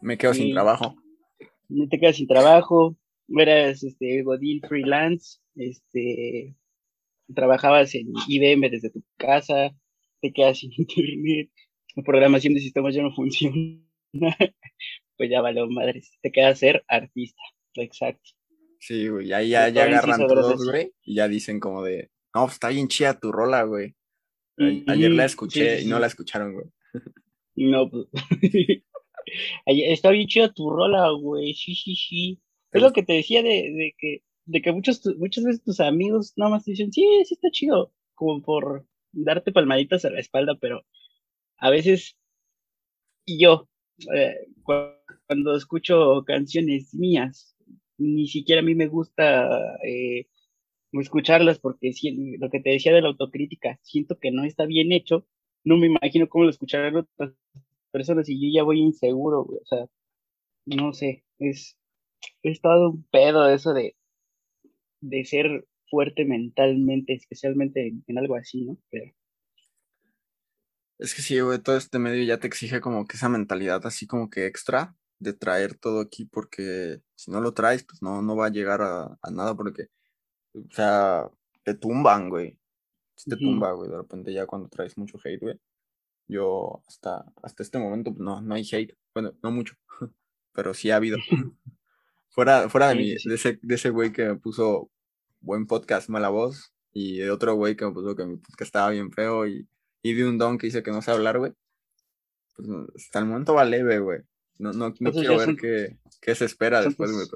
Me 0.00 0.16
quedo 0.16 0.34
sin 0.34 0.52
trabajo. 0.52 0.96
No 1.68 1.88
te 1.88 1.98
quedas 1.98 2.16
sin 2.16 2.26
trabajo, 2.26 2.96
eras 3.28 3.82
este 3.82 4.22
Godín 4.22 4.60
freelance, 4.66 5.38
este 5.54 6.56
trabajabas 7.34 7.94
en 7.94 8.06
IBM 8.26 8.70
desde 8.70 8.90
tu 8.90 9.04
casa, 9.18 9.76
te 10.20 10.32
quedas 10.32 10.60
sin 10.60 10.72
internet, 10.76 11.50
la 11.94 12.02
programación 12.02 12.54
de 12.54 12.60
sistemas 12.60 12.94
ya 12.94 13.02
no 13.02 13.14
funciona, 13.14 13.82
pues 15.16 15.30
ya 15.30 15.42
vale 15.42 15.66
madre, 15.66 16.02
te 16.22 16.32
queda 16.32 16.54
ser 16.54 16.84
artista, 16.88 17.42
exacto. 17.74 18.30
Sí, 18.78 19.08
güey, 19.08 19.32
ahí 19.32 19.50
ya, 19.50 19.68
ya 19.68 19.84
agarran 19.84 20.26
todos, 20.26 20.64
güey, 20.64 20.92
y 21.02 21.16
ya 21.16 21.28
dicen 21.28 21.58
como 21.60 21.82
de, 21.82 22.10
no, 22.34 22.44
pues, 22.44 22.54
está 22.54 22.68
bien 22.68 22.88
chida 22.88 23.18
tu 23.18 23.32
rola, 23.32 23.64
güey. 23.64 23.94
Ayer 24.86 25.10
la 25.12 25.24
escuché 25.24 25.82
y 25.82 25.86
no 25.86 25.98
la 25.98 26.08
escucharon, 26.08 26.54
güey. 26.54 26.66
No, 27.54 27.90
pues. 27.90 28.06
Está 29.66 30.10
bien 30.10 30.26
chida 30.26 30.52
tu 30.52 30.70
rola, 30.70 31.10
güey. 31.10 31.54
Sí, 31.54 31.74
sí, 31.74 31.94
sí. 31.94 32.40
Es 32.72 32.82
lo 32.82 32.92
que 32.92 33.02
te 33.02 33.14
decía 33.14 33.42
de, 33.42 33.48
de 33.48 33.94
que, 33.98 34.22
de 34.46 34.62
que 34.62 34.72
muchos, 34.72 35.04
muchas 35.18 35.44
veces 35.44 35.62
tus 35.62 35.80
amigos 35.80 36.32
nada 36.36 36.50
más 36.50 36.64
te 36.64 36.72
dicen, 36.72 36.92
sí, 36.92 37.06
sí 37.24 37.34
está 37.34 37.50
chido. 37.50 37.92
como 38.14 38.42
por 38.42 38.86
darte 39.12 39.52
palmaditas 39.52 40.04
a 40.04 40.10
la 40.10 40.20
espalda, 40.20 40.56
pero 40.60 40.84
a 41.58 41.70
veces 41.70 42.16
yo, 43.26 43.68
eh, 44.14 44.46
cuando 44.62 45.56
escucho 45.56 46.24
canciones 46.26 46.94
mías, 46.94 47.56
ni 47.98 48.28
siquiera 48.28 48.62
a 48.62 48.64
mí 48.64 48.74
me 48.74 48.86
gusta 48.86 49.76
eh, 49.84 50.28
escucharlas 50.92 51.58
porque 51.58 51.92
lo 52.38 52.50
que 52.50 52.60
te 52.60 52.70
decía 52.70 52.92
de 52.92 53.02
la 53.02 53.08
autocrítica, 53.08 53.78
siento 53.82 54.18
que 54.18 54.30
no 54.30 54.44
está 54.44 54.66
bien 54.66 54.92
hecho, 54.92 55.26
no 55.64 55.76
me 55.76 55.86
imagino 55.86 56.28
cómo 56.28 56.44
lo 56.44 56.50
escucharán 56.50 56.96
otras 56.96 57.34
personas 57.90 58.28
y 58.28 58.40
yo 58.40 58.54
ya 58.54 58.64
voy 58.64 58.80
inseguro, 58.80 59.42
o 59.42 59.64
sea, 59.64 59.86
no 60.66 60.92
sé, 60.92 61.24
es, 61.38 61.78
es 62.42 62.60
todo 62.60 62.90
un 62.90 63.04
pedo 63.10 63.48
eso 63.48 63.74
de, 63.74 63.96
de 65.00 65.24
ser 65.24 65.66
fuerte 65.90 66.24
mentalmente, 66.24 67.14
especialmente 67.14 67.94
en, 68.06 68.18
algo 68.18 68.36
así, 68.36 68.64
¿no? 68.64 68.78
Pero... 68.90 69.12
Es 70.98 71.14
que 71.14 71.22
sí, 71.22 71.38
güey, 71.40 71.60
todo 71.60 71.76
este 71.76 71.98
medio 71.98 72.24
ya 72.24 72.38
te 72.38 72.46
exige 72.46 72.80
como 72.80 73.06
que 73.06 73.16
esa 73.16 73.28
mentalidad 73.28 73.86
así 73.86 74.06
como 74.06 74.30
que 74.30 74.46
extra 74.46 74.96
de 75.18 75.32
traer 75.32 75.76
todo 75.76 76.00
aquí, 76.00 76.24
porque 76.24 77.02
si 77.14 77.30
no 77.30 77.40
lo 77.40 77.52
traes, 77.54 77.84
pues 77.84 78.02
no, 78.02 78.22
no 78.22 78.36
va 78.36 78.46
a 78.46 78.50
llegar 78.50 78.82
a, 78.82 79.18
nada, 79.30 79.54
porque, 79.54 79.88
o 80.54 80.70
sea, 80.70 81.30
te 81.64 81.74
tumban, 81.74 82.28
güey. 82.30 82.58
te 83.26 83.36
tumba, 83.36 83.72
güey, 83.72 83.90
de 83.90 83.96
repente 83.96 84.32
ya 84.32 84.46
cuando 84.46 84.68
traes 84.68 84.96
mucho 84.98 85.18
hate, 85.24 85.40
güey. 85.40 85.60
Yo 86.28 86.82
hasta, 86.86 87.24
hasta 87.42 87.62
este 87.62 87.78
momento 87.78 88.12
pues, 88.12 88.20
no, 88.20 88.40
no 88.42 88.54
hay 88.54 88.68
hate, 88.70 88.96
bueno, 89.14 89.34
no 89.42 89.50
mucho, 89.50 89.74
pero 90.52 90.74
sí 90.74 90.90
ha 90.90 90.96
habido. 90.96 91.18
fuera 92.30 92.68
fuera 92.68 92.88
de, 92.88 92.94
mi, 92.94 93.08
de 93.10 93.34
ese 93.34 93.58
de 93.62 93.74
ese 93.74 93.90
güey 93.90 94.12
que 94.12 94.26
me 94.26 94.36
puso 94.36 94.90
buen 95.40 95.66
podcast, 95.66 96.08
mala 96.08 96.28
voz, 96.28 96.72
y 96.92 97.18
de 97.18 97.30
otro 97.30 97.54
güey 97.54 97.76
que 97.76 97.86
me 97.86 97.92
puso 97.92 98.14
que 98.14 98.26
mi 98.26 98.36
podcast 98.36 98.68
estaba 98.68 98.90
bien 98.90 99.10
feo, 99.12 99.46
y, 99.46 99.68
y 100.02 100.14
de 100.14 100.28
un 100.28 100.38
don 100.38 100.58
que 100.58 100.68
dice 100.68 100.82
que 100.82 100.90
no 100.90 101.02
sé 101.02 101.10
hablar, 101.10 101.38
güey. 101.38 101.52
Pues 102.56 102.68
hasta 102.96 103.20
el 103.20 103.26
momento 103.26 103.54
va 103.54 103.64
leve, 103.64 104.00
güey. 104.00 104.20
No, 104.58 104.72
no, 104.72 104.92
no 104.98 105.12
quiero 105.12 105.38
ver 105.38 105.56
qué, 105.56 105.96
qué, 106.20 106.34
se 106.34 106.44
espera 106.44 106.82
después, 106.82 107.12
güey. 107.12 107.26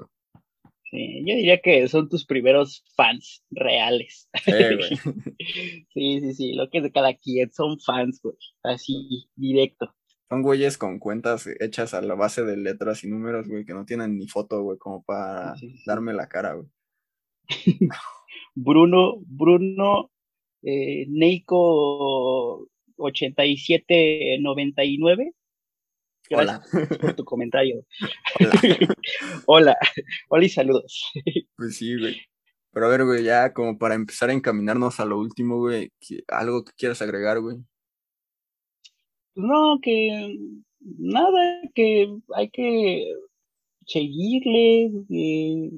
Sí, 0.91 1.23
yo 1.25 1.35
diría 1.35 1.59
que 1.59 1.87
son 1.87 2.09
tus 2.09 2.25
primeros 2.25 2.83
fans 2.95 3.43
reales. 3.49 4.29
Sí, 5.93 6.19
sí, 6.21 6.33
sí, 6.33 6.53
lo 6.53 6.69
que 6.69 6.79
es 6.79 6.83
de 6.83 6.91
cada 6.91 7.13
quien, 7.13 7.51
son 7.51 7.79
fans, 7.79 8.19
güey, 8.21 8.35
así, 8.63 9.29
directo. 9.35 9.93
Son 10.29 10.41
güeyes 10.41 10.77
con 10.77 10.99
cuentas 10.99 11.47
hechas 11.59 11.93
a 11.93 12.01
la 12.01 12.15
base 12.15 12.43
de 12.43 12.57
letras 12.57 13.03
y 13.03 13.07
números, 13.07 13.47
güey, 13.47 13.65
que 13.65 13.73
no 13.73 13.85
tienen 13.85 14.17
ni 14.17 14.27
foto, 14.27 14.61
güey, 14.63 14.79
como 14.79 15.03
para 15.03 15.53
darme 15.85 16.13
la 16.13 16.27
cara, 16.27 16.53
güey. 16.53 16.67
Bruno, 18.55 19.21
Bruno, 19.25 20.11
eh, 20.63 21.05
Neiko 21.09 22.67
8799 22.97 25.33
Gracias 26.33 26.73
Hola. 26.73 26.97
por 26.99 27.15
tu 27.15 27.25
comentario. 27.25 27.85
Hola. 29.45 29.77
Hola. 30.29 30.45
y 30.45 30.49
saludos. 30.49 31.11
Pues 31.55 31.77
sí, 31.77 31.97
güey. 31.97 32.17
Pero 32.71 32.87
a 32.87 32.89
ver, 32.89 33.05
güey, 33.05 33.23
ya 33.23 33.53
como 33.53 33.77
para 33.77 33.93
empezar 33.93 34.29
a 34.29 34.33
encaminarnos 34.33 34.99
a 34.99 35.05
lo 35.05 35.19
último, 35.19 35.59
güey, 35.59 35.91
algo 36.27 36.63
que 36.65 36.71
quieras 36.75 37.01
agregar, 37.01 37.39
güey. 37.39 37.57
Pues 39.35 39.45
no, 39.47 39.79
que 39.81 40.37
nada, 40.79 41.61
que 41.75 42.07
hay 42.35 42.49
que 42.49 43.13
seguirle, 43.85 44.91
eh, 45.11 45.69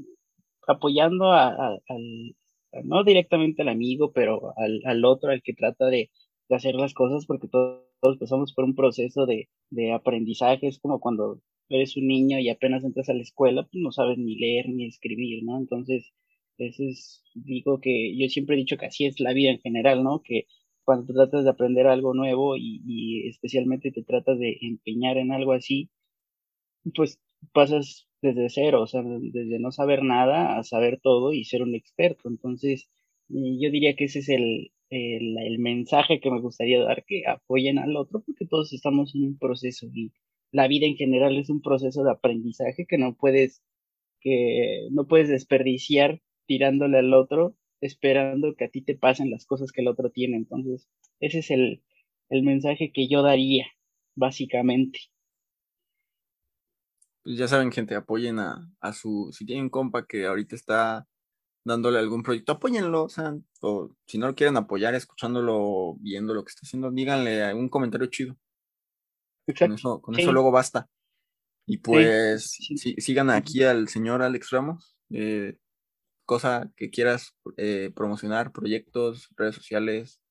apoyando 0.67 1.31
a, 1.31 1.49
al, 1.87 2.35
no 2.83 3.03
directamente 3.03 3.61
al 3.61 3.69
amigo, 3.69 4.11
pero 4.13 4.53
al, 4.57 4.81
al 4.85 5.03
otro, 5.05 5.31
al 5.31 5.41
que 5.41 5.53
trata 5.53 5.87
de, 5.87 6.09
de 6.49 6.55
hacer 6.55 6.75
las 6.75 6.93
cosas, 6.93 7.25
porque 7.25 7.47
todo 7.47 7.85
todos 8.01 8.17
pasamos 8.19 8.53
por 8.53 8.65
un 8.65 8.75
proceso 8.75 9.25
de, 9.25 9.49
de 9.71 9.91
aprendizaje, 9.91 10.67
es 10.67 10.79
como 10.79 10.99
cuando 10.99 11.41
eres 11.69 11.97
un 11.97 12.07
niño 12.07 12.39
y 12.39 12.49
apenas 12.49 12.83
entras 12.83 13.09
a 13.09 13.13
la 13.13 13.23
escuela, 13.23 13.63
pues 13.63 13.81
no 13.81 13.91
sabes 13.91 14.17
ni 14.17 14.35
leer 14.37 14.69
ni 14.69 14.85
escribir, 14.85 15.43
¿no? 15.43 15.57
Entonces, 15.57 16.13
eso 16.57 16.83
es, 16.83 17.23
digo 17.33 17.79
que 17.81 18.15
yo 18.17 18.29
siempre 18.29 18.55
he 18.55 18.59
dicho 18.59 18.77
que 18.77 18.85
así 18.85 19.05
es 19.05 19.19
la 19.19 19.33
vida 19.33 19.51
en 19.51 19.59
general, 19.59 20.03
¿no? 20.03 20.21
Que 20.23 20.45
cuando 20.83 21.13
tratas 21.13 21.43
de 21.45 21.49
aprender 21.49 21.87
algo 21.87 22.13
nuevo 22.13 22.55
y, 22.57 22.81
y 22.85 23.27
especialmente 23.27 23.91
te 23.91 24.03
tratas 24.03 24.37
de 24.39 24.57
empeñar 24.61 25.17
en 25.17 25.31
algo 25.31 25.53
así, 25.53 25.89
pues 26.93 27.19
pasas 27.53 28.07
desde 28.21 28.49
cero, 28.49 28.83
o 28.83 28.87
sea, 28.87 29.03
desde 29.03 29.59
no 29.59 29.71
saber 29.71 30.03
nada 30.03 30.57
a 30.57 30.63
saber 30.63 30.99
todo 31.01 31.33
y 31.33 31.43
ser 31.45 31.61
un 31.63 31.75
experto. 31.75 32.29
Entonces, 32.29 32.89
yo 33.29 33.71
diría 33.71 33.95
que 33.95 34.05
ese 34.05 34.19
es 34.19 34.29
el, 34.29 34.71
el, 34.89 35.59
mensaje 35.59 36.19
que 36.19 36.31
me 36.31 36.41
gustaría 36.41 36.83
dar, 36.83 37.05
que 37.05 37.23
apoyen 37.27 37.79
al 37.79 37.95
otro, 37.95 38.21
porque 38.21 38.45
todos 38.45 38.73
estamos 38.73 39.15
en 39.15 39.23
un 39.23 39.37
proceso 39.37 39.87
y 39.93 40.13
la 40.51 40.67
vida 40.67 40.85
en 40.85 40.95
general 40.95 41.37
es 41.37 41.49
un 41.49 41.61
proceso 41.61 42.03
de 42.03 42.11
aprendizaje 42.11 42.85
que 42.85 42.97
no 42.97 43.15
puedes, 43.15 43.61
que 44.21 44.87
no 44.91 45.07
puedes 45.07 45.29
desperdiciar 45.29 46.21
tirándole 46.45 46.99
al 46.99 47.13
otro, 47.13 47.55
esperando 47.81 48.55
que 48.55 48.65
a 48.65 48.69
ti 48.69 48.81
te 48.81 48.95
pasen 48.95 49.31
las 49.31 49.45
cosas 49.45 49.71
que 49.71 49.81
el 49.81 49.87
otro 49.87 50.11
tiene. 50.11 50.37
Entonces, 50.37 50.87
ese 51.19 51.39
es 51.39 51.51
el, 51.51 51.83
el 52.29 52.43
mensaje 52.43 52.91
que 52.93 53.07
yo 53.07 53.21
daría, 53.21 53.65
básicamente. 54.15 54.99
Pues 57.23 57.37
ya 57.37 57.47
saben, 57.47 57.71
gente, 57.71 57.95
apoyen 57.95 58.39
a, 58.39 58.71
a 58.79 58.93
su, 58.93 59.31
si 59.33 59.45
tienen 59.45 59.69
compa 59.69 60.05
que 60.05 60.25
ahorita 60.25 60.55
está 60.55 61.07
dándole 61.65 61.99
algún 61.99 62.23
proyecto, 62.23 62.53
apóyenlo, 62.53 63.03
o 63.03 63.09
sea, 63.09 63.35
o 63.61 63.89
si 64.05 64.17
no 64.17 64.27
lo 64.27 64.35
quieren 64.35 64.55
apoyar, 64.55 64.93
escuchándolo, 64.93 65.95
viendo 65.99 66.33
lo 66.33 66.45
que 66.45 66.49
está 66.49 66.61
haciendo, 66.63 66.91
díganle 66.91 67.53
un 67.53 67.67
comentario 67.67 68.07
chido. 68.07 68.37
Con 69.59 69.73
eso, 69.73 70.01
con 70.01 70.17
eso 70.17 70.31
luego 70.31 70.51
basta. 70.51 70.87
Y 71.67 71.77
pues 71.77 72.57
sigan 72.97 73.29
aquí 73.31 73.63
al 73.63 73.87
señor 73.87 74.21
Alex 74.21 74.51
Ramos. 74.51 74.95
Eh, 75.09 75.57
cosa 76.25 76.71
que 76.75 76.89
quieras 76.89 77.35
eh, 77.57 77.91
promocionar, 77.95 78.51
proyectos, 78.51 79.29
redes 79.35 79.55
sociales. 79.55 80.21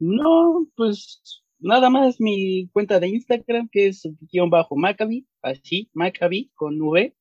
No, 0.00 0.66
pues 0.76 1.44
nada 1.58 1.90
más 1.90 2.20
mi 2.20 2.68
cuenta 2.72 2.98
de 2.98 3.08
Instagram 3.08 3.68
que 3.70 3.88
es 3.88 4.08
guion 4.32 4.50
bajo 4.50 4.76
Maccabi, 4.76 5.26
así, 5.42 5.90
Maccabi 5.94 6.50
con 6.54 6.80
V. 6.80 7.16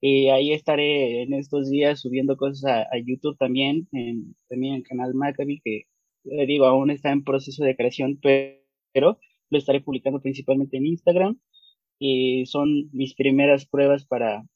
Y 0.00 0.28
ahí 0.28 0.52
estaré 0.52 1.22
en 1.22 1.34
estos 1.34 1.70
días 1.70 2.00
subiendo 2.00 2.36
cosas 2.36 2.86
a, 2.90 2.98
YouTube 3.04 3.36
también, 3.36 3.88
en, 3.92 4.36
también 4.48 4.74
en 4.74 4.78
el 4.80 4.86
canal 4.86 5.14
Maccabi, 5.14 5.60
que 5.60 5.86
le 6.24 6.46
digo, 6.46 6.66
aún 6.66 6.90
está 6.90 7.10
en 7.10 7.24
proceso 7.24 7.64
de 7.64 7.76
creación, 7.76 8.18
pero 8.20 9.18
lo 9.50 9.58
estaré 9.58 9.80
publicando 9.80 10.20
principalmente 10.20 10.76
en 10.76 10.86
Instagram. 10.86 11.40
Y 11.98 12.46
son 12.46 12.90
mis 12.92 13.14
primeras 13.14 13.66
pruebas 13.66 14.06
para, 14.06 14.46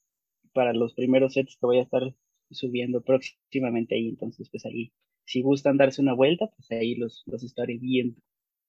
para 0.53 0.73
los 0.73 0.93
primeros 0.93 1.33
sets 1.33 1.57
que 1.59 1.65
voy 1.65 1.79
a 1.79 1.83
estar 1.83 2.15
subiendo 2.51 3.01
próximamente 3.01 3.95
ahí. 3.95 4.09
Entonces, 4.09 4.49
pues 4.49 4.65
ahí, 4.65 4.93
si 5.25 5.41
gustan 5.41 5.75
darse 5.75 6.01
una 6.01 6.13
vuelta, 6.13 6.47
pues 6.55 6.71
ahí 6.71 6.95
los, 6.95 7.23
los 7.25 7.43
estaré 7.43 7.77
viendo. 7.77 8.21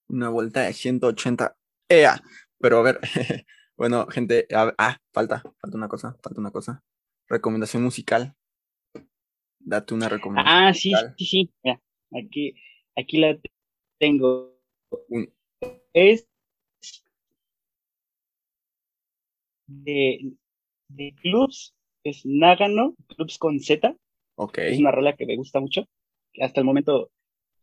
Una 0.09 0.29
vuelta 0.29 0.63
de 0.63 0.73
180. 0.73 1.57
¡Ea! 1.89 2.21
Pero 2.59 2.79
a 2.79 2.83
ver, 2.83 2.99
Bueno, 3.77 4.07
gente, 4.07 4.47
ah, 4.53 4.97
falta, 5.13 5.43
falta 5.61 5.77
una 5.77 5.89
cosa, 5.89 6.17
falta 6.23 6.41
una 6.41 6.51
cosa. 6.51 6.83
Recomendación 7.29 7.83
musical. 7.83 8.35
Date 9.59 9.95
una 9.95 10.09
recomendación. 10.09 10.57
Ah, 10.57 10.75
sí, 10.75 10.93
sí, 11.17 11.51
sí. 11.63 11.71
aquí, 12.13 12.55
aquí 12.95 13.19
la 13.19 13.39
tengo. 13.99 14.57
Es 15.93 16.29
de, 19.67 20.35
de 20.89 21.15
clubs, 21.21 21.75
es 22.05 22.25
Nagano, 22.25 22.95
clubs 23.09 23.39
con 23.39 23.59
Z. 23.59 23.97
Ok. 24.37 24.59
Es 24.59 24.79
una 24.79 24.93
rola 24.93 25.17
que 25.17 25.27
me 25.27 25.37
gusta 25.37 25.61
mucho. 25.61 25.87
Hasta 26.41 26.61
el 26.61 26.67
momento, 26.67 27.11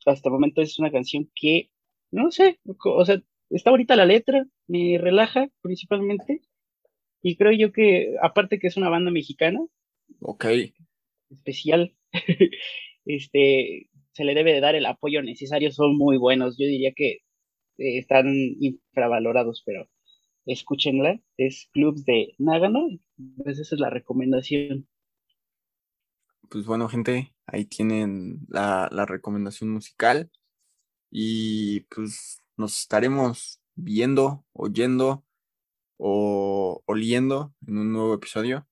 hasta 0.06 0.30
el 0.30 0.34
momento 0.34 0.62
es 0.62 0.78
una 0.80 0.91
canción 0.91 1.30
que, 1.36 1.69
no 2.12 2.32
sé, 2.32 2.60
o 2.65 3.06
sea, 3.06 3.21
está 3.50 3.71
bonita 3.71 3.95
la 3.95 4.06
letra, 4.06 4.45
me 4.71 4.97
relaja 4.97 5.49
principalmente. 5.62 6.41
Y 7.21 7.36
creo 7.36 7.51
yo 7.51 7.73
que, 7.73 8.15
aparte 8.21 8.57
que 8.57 8.67
es 8.67 8.77
una 8.77 8.89
banda 8.89 9.12
mexicana, 9.12 9.60
ok. 10.21 10.45
especial, 11.29 11.93
este, 13.05 13.89
se 14.13 14.23
le 14.23 14.34
debe 14.34 14.53
de 14.53 14.62
dar 14.62 14.75
el 14.75 14.86
apoyo 14.86 15.21
necesario, 15.21 15.71
son 15.71 15.97
muy 15.97 16.17
buenos. 16.17 16.57
Yo 16.57 16.65
diría 16.65 16.93
que 16.95 17.19
eh, 17.77 17.97
están 17.97 18.34
infravalorados, 18.60 19.62
pero 19.65 19.89
escúchenla. 20.45 21.21
Es 21.38 21.67
Clubs 21.73 22.05
de 22.05 22.34
Nagano, 22.38 22.88
pues 23.43 23.60
esa 23.60 23.75
es 23.75 23.81
la 23.81 23.89
recomendación. 23.89 24.88
Pues 26.49 26.65
bueno, 26.65 26.88
gente, 26.88 27.34
ahí 27.45 27.65
tienen 27.65 28.39
la, 28.47 28.88
la 28.91 29.05
recomendación 29.05 29.69
musical. 29.69 30.31
Y 31.12 31.81
pues 31.81 32.41
nos 32.55 32.79
estaremos 32.79 33.61
viendo, 33.84 34.46
oyendo 34.54 35.26
o 35.98 36.84
oliendo 36.86 37.54
en 37.67 37.78
un 37.78 37.91
nuevo 37.94 38.13
episodio. 38.13 38.67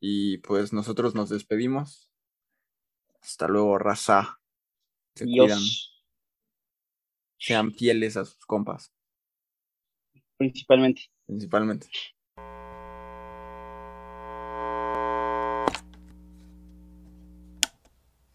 Y 0.00 0.38
pues 0.38 0.72
nosotros 0.72 1.14
nos 1.14 1.28
despedimos. 1.28 2.10
Hasta 3.20 3.48
luego, 3.48 3.78
raza. 3.78 4.40
Se 5.14 5.24
cuidan. 5.24 5.58
sean 7.38 7.72
fieles 7.72 8.16
a 8.16 8.24
sus 8.24 8.44
compas. 8.46 8.92
Principalmente. 10.36 11.02
Principalmente. 11.26 11.88